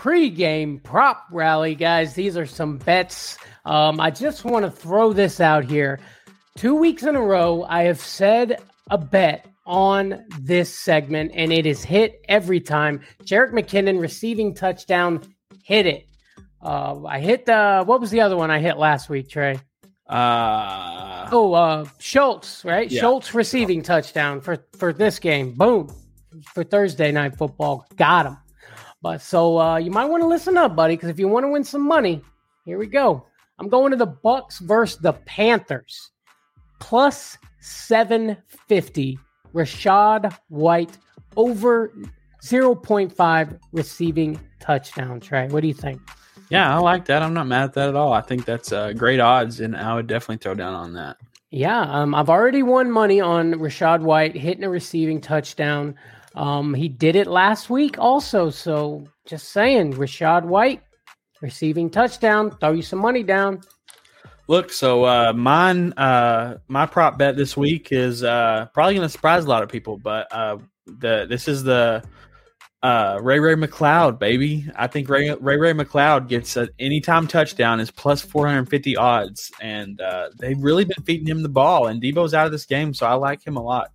[0.02, 2.14] Pre-game prop rally, guys.
[2.14, 3.38] These are some bets.
[3.64, 6.00] Um, I just want to throw this out here.
[6.56, 11.66] Two weeks in a row, I have said a bet on this segment, and it
[11.66, 13.00] is hit every time.
[13.22, 15.22] Jerick McKinnon receiving touchdown,
[15.62, 16.08] hit it.
[16.60, 19.60] Uh, I hit the what was the other one I hit last week, Trey?
[20.08, 22.90] Uh, oh, uh, Schultz, right?
[22.90, 23.02] Yeah.
[23.02, 25.52] Schultz receiving touchdown for for this game.
[25.52, 25.94] Boom
[26.54, 27.86] for Thursday night football.
[27.94, 28.36] Got him.
[29.02, 31.48] But so uh, you might want to listen up, buddy, because if you want to
[31.48, 32.22] win some money,
[32.64, 33.26] here we go.
[33.58, 36.10] I'm going to the Bucks versus the Panthers.
[36.78, 39.18] Plus 750.
[39.52, 40.96] Rachaad White
[41.36, 41.92] over
[42.42, 45.20] 0.5 receiving touchdown.
[45.20, 46.00] Trey, what do you think?
[46.48, 47.22] Yeah, I like that.
[47.22, 48.12] I'm not mad at that at all.
[48.12, 51.16] I think that's uh, great odds, and I would definitely throw down on that.
[51.50, 55.94] Yeah, um, I've already won money on Rachaad White hitting a receiving touchdown.
[56.34, 58.50] Um, he did it last week also.
[58.50, 60.82] So just saying, Rachaad White
[61.40, 62.56] receiving touchdown.
[62.58, 63.60] Throw you some money down.
[64.48, 69.12] Look, so uh, mine, uh, my prop bet this week is uh, probably going to
[69.12, 72.02] surprise a lot of people, but uh, the this is the
[72.82, 74.68] uh, Ray Ray McCloud, baby.
[74.74, 80.00] I think Ray Ray, Ray McCloud gets an anytime touchdown is plus 450 odds, and
[80.00, 81.86] uh, they've really been feeding him the ball.
[81.86, 83.92] And Deebo's out of this game, so I like him a lot.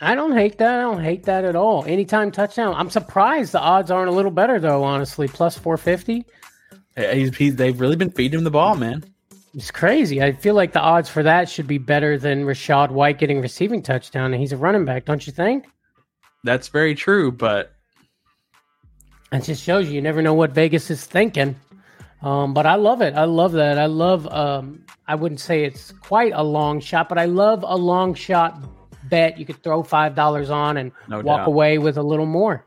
[0.00, 0.78] I don't hate that.
[0.78, 1.84] I don't hate that at all.
[1.84, 2.74] Anytime touchdown.
[2.74, 4.84] I'm surprised the odds aren't a little better though.
[4.84, 6.24] Honestly, plus four fifty.
[6.96, 9.04] He's, he's, they've really been feeding him the ball, man.
[9.54, 10.22] It's crazy.
[10.22, 13.82] I feel like the odds for that should be better than Rachaad White getting receiving
[13.82, 15.66] touchdown, and he's a running back, don't you think?
[16.44, 17.72] That's very true, but
[19.32, 21.56] it just shows you you never know what Vegas is thinking.
[22.22, 23.14] Um, but I love it.
[23.14, 23.78] I love that.
[23.78, 24.26] I love.
[24.26, 28.60] Um, I wouldn't say it's quite a long shot, but I love a long shot
[29.08, 31.48] bet you could throw five dollars on and no walk doubt.
[31.48, 32.64] away with a little more.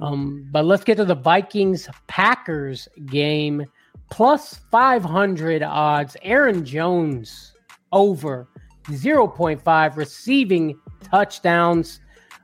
[0.00, 3.64] Um, but let's get to the Vikings Packers game.
[4.10, 6.16] Plus 500 odds.
[6.22, 7.52] Aaron Jones
[7.92, 8.48] over
[8.84, 12.00] 0.5 receiving touchdowns.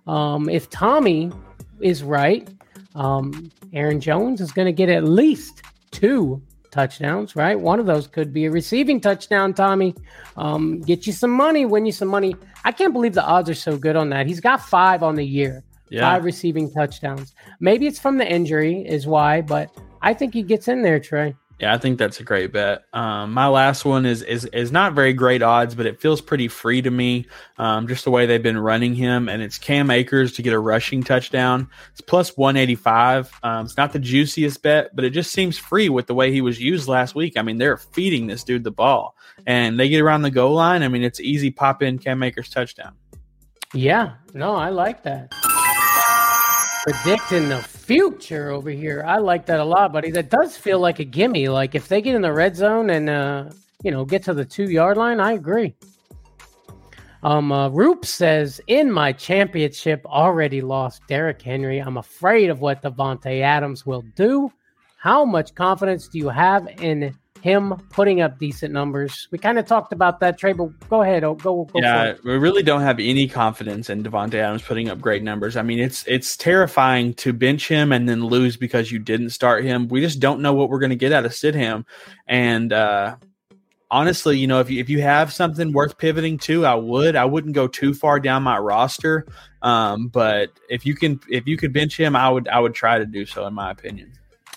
[0.06, 1.30] Um, if Tommy
[1.80, 2.48] is right,
[2.94, 7.58] um, Aaron Jones is going to get at least two touchdowns, right?
[7.58, 9.94] One of those could be a receiving touchdown, Tommy.
[10.36, 12.34] Um, get you some money, win you some money.
[12.64, 14.26] I can't believe the odds are so good on that.
[14.26, 16.00] He's got five on the year, yeah.
[16.00, 17.34] five receiving touchdowns.
[17.60, 19.70] Maybe it's from the injury, is why, but
[20.02, 21.34] I think he gets in there, Trey.
[21.60, 22.84] Yeah, I think that's a great bet.
[22.94, 26.48] Um, my last one is is is not very great odds, but it feels pretty
[26.48, 27.26] free to me.
[27.58, 30.58] Um, just the way they've been running him, and it's Cam Akers to get a
[30.58, 31.68] rushing touchdown.
[31.92, 33.30] It's plus one eighty five.
[33.42, 36.40] Um, it's not the juiciest bet, but it just seems free with the way he
[36.40, 37.36] was used last week.
[37.36, 39.14] I mean, they're feeding this dude the ball,
[39.46, 40.82] and they get around the goal line.
[40.82, 42.94] I mean, it's easy pop in Cam Akers touchdown.
[43.74, 45.30] Yeah, no, I like that
[46.92, 49.04] predicting the future over here.
[49.06, 50.10] I like that a lot, buddy.
[50.10, 51.48] That does feel like a gimme.
[51.48, 53.50] Like if they get in the red zone and uh,
[53.84, 55.74] you know get to the two yard line, I agree.
[57.22, 61.78] Um, uh, Roop says in my championship already lost Derrick Henry.
[61.78, 64.50] I'm afraid of what Davante Adams will do.
[64.96, 69.28] How much confidence do you have in him putting up decent numbers.
[69.30, 71.24] We kind of talked about that, Trey, but go ahead.
[71.24, 75.00] Oh, go, go yeah, we really don't have any confidence in Davante Adams putting up
[75.00, 75.56] great numbers.
[75.56, 79.64] I mean, it's it's terrifying to bench him and then lose because you didn't start
[79.64, 79.88] him.
[79.88, 81.84] We just don't know what we're going to get out of Stidham.
[82.26, 83.16] And uh,
[83.90, 87.16] honestly, you know, if you if you have something worth pivoting to, I would.
[87.16, 89.26] I wouldn't go too far down my roster.
[89.62, 92.98] Um, but if you can if you could bench him, I would I would try
[92.98, 94.12] to do so in my opinion.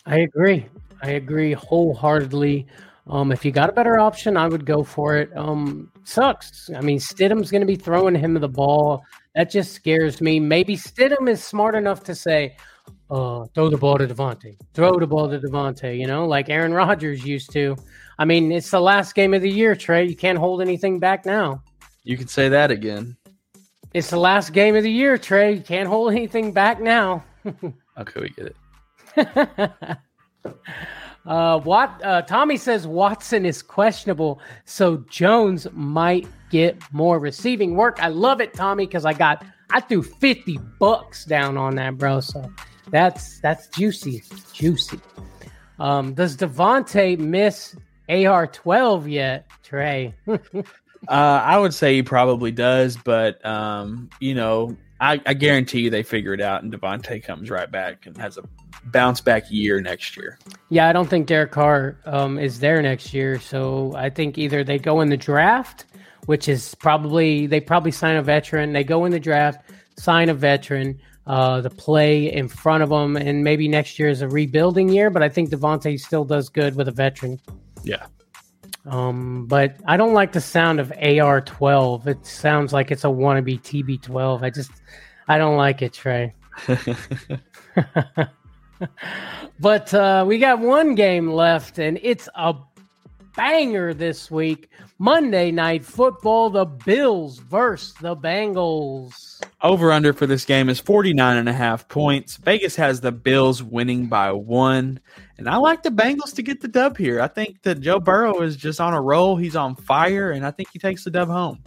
[0.05, 0.67] I agree.
[1.03, 2.65] I agree wholeheartedly.
[3.07, 5.29] Um, if you got a better option, I would go for it.
[5.35, 6.69] Um, sucks.
[6.73, 9.03] I mean, Stidham's going to be throwing him the ball.
[9.35, 10.39] That just scares me.
[10.39, 12.55] Maybe Stidham is smart enough to say,
[13.11, 14.55] uh, throw the ball to Davante.
[14.73, 17.75] Throw the ball to Davante, you know, like Aaron Rodgers used to.
[18.17, 20.05] I mean, it's the last game of the year, Trey.
[20.05, 21.61] You can't hold anything back now.
[22.05, 23.17] You can say that again.
[23.93, 25.53] It's the last game of the year, Trey.
[25.53, 27.25] You can't hold anything back now.
[27.45, 28.55] okay, we get
[29.17, 29.97] it.
[31.25, 37.97] Uh, uh, Tommy says Watson is questionable, so Jones might get more receiving work.
[38.01, 42.19] I love it, Tommy, because I got I threw fifty bucks down on that, bro.
[42.19, 42.51] So
[42.89, 44.99] that's that's juicy, juicy.
[45.79, 47.75] Um, does Davante miss
[48.09, 50.13] AR twelve yet, Trey?
[50.27, 50.61] uh,
[51.07, 56.03] I would say he probably does, but um, you know, I, I guarantee you they
[56.03, 58.43] figure it out, and Davante comes right back and has a
[58.85, 60.37] bounce back year next year.
[60.69, 63.39] Yeah, I don't think Derek Carr um, is there next year.
[63.39, 65.85] So I think either they go in the draft,
[66.25, 68.73] which is probably they probably sign a veteran.
[68.73, 73.15] They go in the draft, sign a veteran, uh, the play in front of them,
[73.15, 75.09] and maybe next year is a rebuilding year.
[75.09, 77.39] But I think Davante still does good with a veteran.
[77.83, 78.05] Yeah.
[78.85, 82.07] Um, but I don't like the sound of AR twelve.
[82.07, 84.43] It sounds like it's a wannabe TB twelve.
[84.43, 84.71] I just
[85.27, 86.33] I don't like it, Trey.
[89.59, 92.55] but uh, we got one game left, and it's a
[93.35, 94.69] banger this week.
[94.99, 99.41] Monday night football, the Bills versus the Bengals.
[99.61, 102.37] Over under for this game is 49 and a half points.
[102.37, 104.99] Vegas has the Bills winning by one.
[105.37, 107.19] And I like the Bengals to get the dub here.
[107.19, 109.35] I think that Joe Burrow is just on a roll.
[109.35, 111.61] He's on fire, and I think he takes the dub home.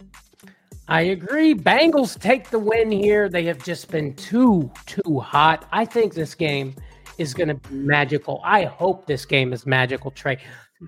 [0.87, 1.53] I agree.
[1.53, 3.27] Bengals take the win here.
[3.27, 5.67] They have just been too, too hot.
[5.71, 6.75] I think this game
[7.17, 8.41] is going to be magical.
[8.43, 10.37] I hope this game is magical, Trey.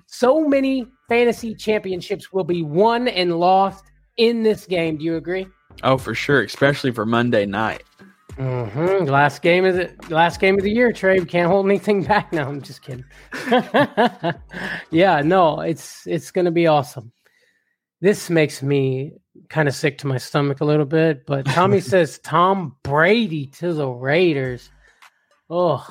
[0.06, 3.86] So many fantasy championships will be won and lost
[4.18, 4.98] in this game.
[4.98, 5.48] Do you agree?
[5.84, 7.84] Oh, for sure, especially for Monday night.
[8.40, 9.06] Mm-hmm.
[9.06, 11.20] Last game of the last game of the year, Trey.
[11.20, 12.48] We can't hold anything back now.
[12.48, 13.04] I'm just kidding.
[14.92, 17.12] yeah, no, it's it's going to be awesome.
[18.02, 19.14] This makes me
[19.50, 23.74] kind of sick to my stomach a little bit, but Tommy says Tom Brady to
[23.74, 24.70] the Raiders.
[25.50, 25.86] Oh,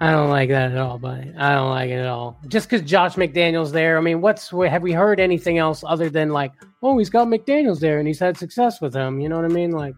[0.00, 1.32] I don't like that at all, buddy.
[1.36, 2.40] I don't like it at all.
[2.48, 3.98] Just because Josh McDaniels there.
[3.98, 6.52] I mean, what's have we heard anything else other than like,
[6.82, 9.20] oh, he's got McDaniels there and he's had success with him?
[9.20, 9.72] You know what I mean?
[9.72, 9.94] Like,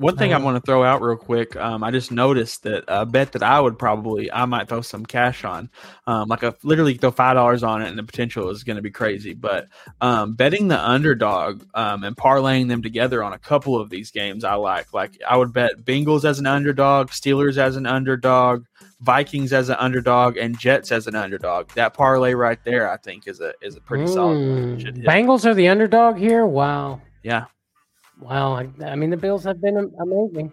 [0.00, 0.44] one thing I uh-huh.
[0.46, 3.60] want to throw out real quick, um, I just noticed that a bet that I
[3.60, 5.68] would probably I might throw some cash on,
[6.06, 8.82] um, like a literally throw five dollars on it, and the potential is going to
[8.82, 9.34] be crazy.
[9.34, 9.68] But
[10.00, 14.42] um, betting the underdog um, and parlaying them together on a couple of these games,
[14.42, 14.94] I like.
[14.94, 18.64] Like I would bet Bengals as an underdog, Steelers as an underdog,
[19.00, 21.68] Vikings as an underdog, and Jets as an underdog.
[21.72, 25.04] That parlay right there, I think, is a is a pretty mm, solid.
[25.04, 26.46] Bengals are the underdog here.
[26.46, 27.02] Wow.
[27.22, 27.44] Yeah,
[28.20, 30.52] Wow, I, I mean the Bills have been amazing.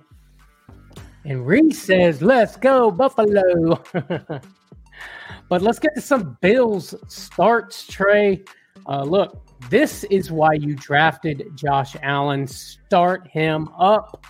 [1.25, 3.83] And Reese says, "Let's go Buffalo."
[5.49, 7.85] but let's get to some Bills starts.
[7.85, 8.43] Trey,
[8.87, 12.47] uh, look, this is why you drafted Josh Allen.
[12.47, 14.25] Start him up.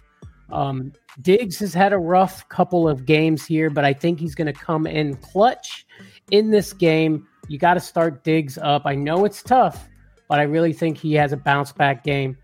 [0.49, 4.51] Um, Diggs has had a rough couple of games here, but I think he's going
[4.51, 5.85] to come in clutch
[6.31, 7.27] in this game.
[7.47, 8.83] You got to start Diggs up.
[8.85, 9.87] I know it's tough,
[10.27, 12.37] but I really think he has a bounce back game.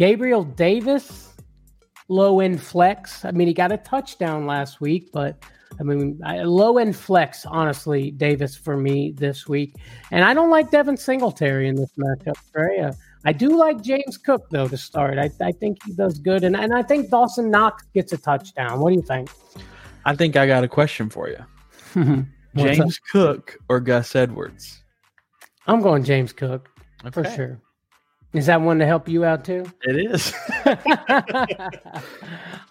[0.00, 1.34] Gabriel Davis,
[2.08, 3.22] low end flex.
[3.26, 5.44] I mean, he got a touchdown last week, but
[5.78, 9.74] I mean, low end flex, honestly, Davis for me this week.
[10.10, 12.78] And I don't like Devin Singletary in this matchup, Trey.
[12.78, 12.92] Uh,
[13.26, 15.18] I do like James Cook, though, to start.
[15.18, 16.44] I, I think he does good.
[16.44, 18.80] And, and I think Dawson Knox gets a touchdown.
[18.80, 19.28] What do you think?
[20.06, 22.24] I think I got a question for you
[22.56, 23.02] James up?
[23.12, 24.82] Cook or Gus Edwards?
[25.66, 26.70] I'm going James Cook
[27.04, 27.10] okay.
[27.10, 27.60] for sure.
[28.32, 29.64] Is that one to help you out too?
[29.82, 30.32] It is.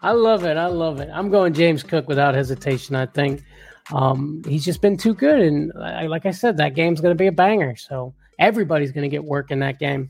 [0.02, 0.56] I love it.
[0.56, 1.10] I love it.
[1.14, 2.96] I'm going James Cook without hesitation.
[2.96, 3.44] I think
[3.94, 5.74] um, he's just been too good, and
[6.10, 7.76] like I said, that game's going to be a banger.
[7.76, 10.10] So everybody's going to get work in that game.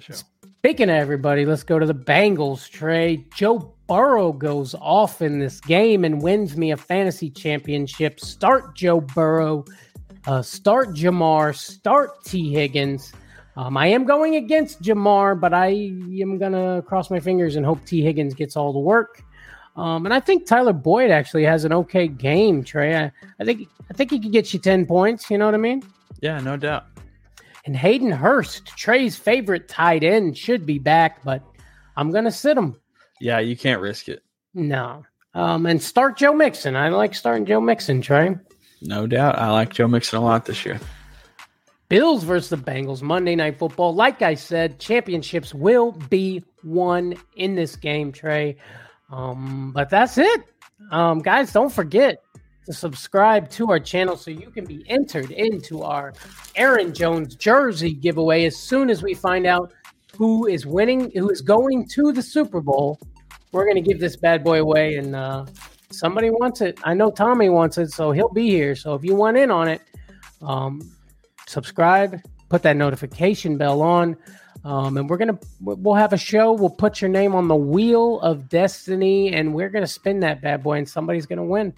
[0.00, 0.16] Sure.
[0.58, 2.68] Speaking of everybody, let's go to the Bengals.
[2.68, 8.18] Trey Joe Burrow goes off in this game and wins me a fantasy championship.
[8.18, 9.64] Start Joe Burrow,
[10.26, 11.54] uh, start Ja'Marr.
[11.54, 13.12] start Tee Higgins.
[13.56, 15.68] Um, I am going against Ja'Marr, but I
[16.20, 18.02] am gonna cross my fingers and hope T.
[18.02, 19.22] Higgins gets all the work.
[19.76, 22.96] Um, and I think Tyler Boyd actually has an okay game, Trey.
[22.96, 25.30] I, I think I think he could get you ten points.
[25.30, 25.82] You know what I mean?
[26.20, 26.86] Yeah, no doubt.
[27.64, 31.42] And Hayden Hurst, Trey's favorite tight end, should be back, but
[31.96, 32.76] I'm gonna sit him.
[33.20, 34.22] Yeah, you can't risk it.
[34.54, 35.04] No.
[35.34, 36.76] Um, and start Joe Mixon.
[36.76, 38.36] I like starting Joe Mixon, Trey.
[38.82, 39.38] No doubt.
[39.38, 40.78] I like Joe Mixon a lot this year.
[41.88, 43.94] Bills versus the Bengals, Monday Night Football.
[43.94, 48.56] Like I said, championships will be won in this game, Trey.
[49.10, 50.42] Um, but that's it.
[50.90, 52.22] Um, guys, don't forget
[52.66, 56.12] to subscribe to our channel so you can be entered into our
[56.56, 59.72] Aaron Jones jersey giveaway as soon as we find out
[60.16, 62.98] who is winning, who is going to the Super Bowl.
[63.52, 65.46] We're going to give this bad boy away, and uh,
[65.92, 66.80] somebody wants it.
[66.82, 68.74] I know Tommy wants it, so he'll be here.
[68.74, 69.82] So if you want in on it,
[70.42, 70.95] um,
[71.46, 74.16] subscribe, put that notification bell on.
[74.64, 76.52] Um, and we're gonna we'll have a show.
[76.52, 80.62] We'll put your name on the wheel of destiny, and we're gonna spin that bad
[80.62, 81.72] boy, and somebody's gonna win.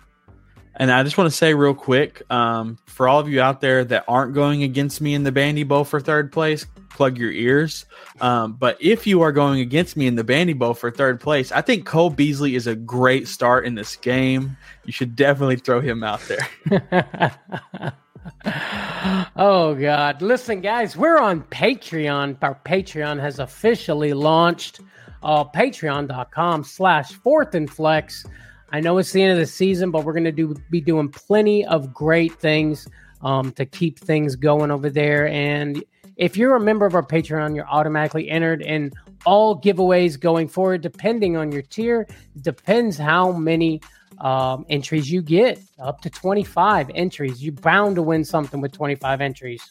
[0.77, 3.85] And I just want to say real quick, um, for all of you out there
[3.85, 7.85] that aren't going against me in the Bandy Bowl for third place, plug your ears.
[8.21, 11.51] Um, but if you are going against me in the Bandy Bowl for third place,
[11.51, 14.57] I think Cole Beasley is a great start in this game.
[14.85, 17.95] You should definitely throw him out there.
[19.37, 20.23] oh God!
[20.23, 22.37] Listen, guys, we're on Patreon.
[22.43, 24.81] Our Patreon has officially launched.
[25.23, 28.25] Uh, Patreon.com/slash Fourth and Flex.
[28.71, 31.09] I know it's the end of the season, but we're going to do be doing
[31.09, 32.87] plenty of great things
[33.23, 35.27] um, to keep things going over there.
[35.29, 35.83] And
[36.17, 38.93] if you're a member of our Patreon, you're automatically entered in
[39.25, 42.07] all giveaways going forward, depending on your tier.
[42.41, 43.81] Depends how many
[44.21, 47.43] um, entries you get, up to 25 entries.
[47.43, 49.71] You're bound to win something with 25 entries.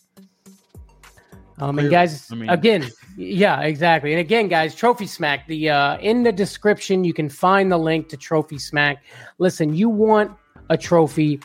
[1.60, 2.88] Um, and guys, I mean, again,
[3.18, 4.12] yeah, exactly.
[4.12, 5.48] And again, guys, Trophy Smack.
[5.48, 9.04] The uh, in the description, you can find the link to Trophy Smack.
[9.40, 10.32] Listen, you want
[10.70, 11.40] a trophy?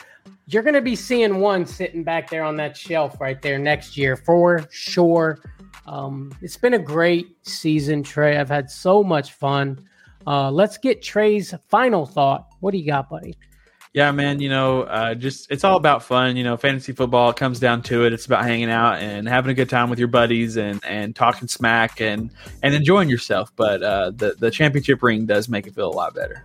[0.47, 3.97] You're going to be seeing one sitting back there on that shelf right there next
[3.97, 5.39] year for sure.
[5.87, 8.39] Um, it's been a great season, Trea.
[8.39, 9.79] I've had so much fun.
[10.27, 12.52] Uh, let's get Trea's final thought.
[12.63, 13.37] What do you got, buddy?
[13.93, 14.41] Yeah, man.
[14.41, 16.37] You know, uh, just it's all about fun.
[16.37, 18.13] You know, fantasy football comes down to it.
[18.13, 21.49] It's about hanging out and having a good time with your buddies and and talking
[21.49, 22.31] smack and
[22.63, 23.53] and enjoying yourself.
[23.57, 26.45] But uh, the the championship ring does make it feel a lot better.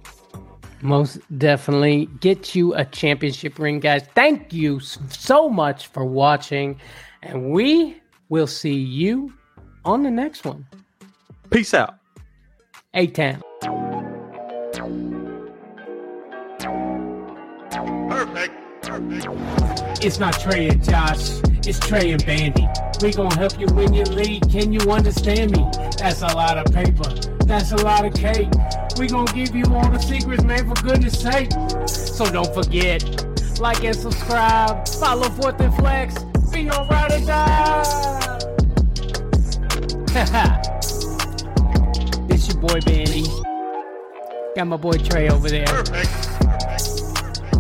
[0.82, 4.04] Most definitely get you a championship ring, guys.
[4.16, 6.80] Thank you so much for watching,
[7.22, 9.32] and we will see you
[9.86, 10.66] on the next one.
[11.52, 11.96] Peace out.
[12.94, 13.42] A Town.
[19.00, 22.68] It's not Trea and Josh, it's Trea and Bandy.
[23.00, 24.50] We gonna help you win your league.
[24.50, 25.64] Can you understand me?
[26.00, 27.08] That's a lot of paper.
[27.46, 28.50] That's a lot of cake.
[28.98, 31.52] We gonna give you all the secrets, man, for goodness sake.
[31.88, 37.84] So don't forget, like and subscribe, follow Fourth and Flex, be your ride or die.
[40.26, 40.60] Haha,
[42.30, 43.26] it's your boy Bandy.
[44.56, 45.68] Got my boy Trea over there.
[45.68, 46.10] Perfect.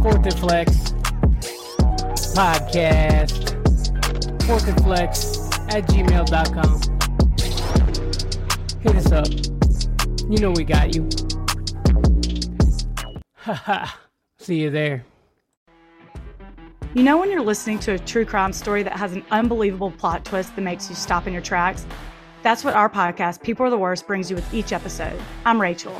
[0.02, 0.97] Fourth and Flex
[2.38, 3.50] podcast,
[4.44, 5.38] Fourth and Flex
[5.74, 6.82] at gmail.com.
[8.82, 9.28] Hit us up.
[10.30, 11.10] You know we got you.
[13.38, 13.88] Haha.
[14.38, 15.04] See you there.
[16.94, 20.24] You know when you're listening to a true crime story that has an unbelievable plot
[20.24, 21.88] twist that makes you stop in your tracks?
[22.44, 25.20] That's what our podcast, People Are the Worst, brings you with each episode.
[25.44, 26.00] I'm Rachel.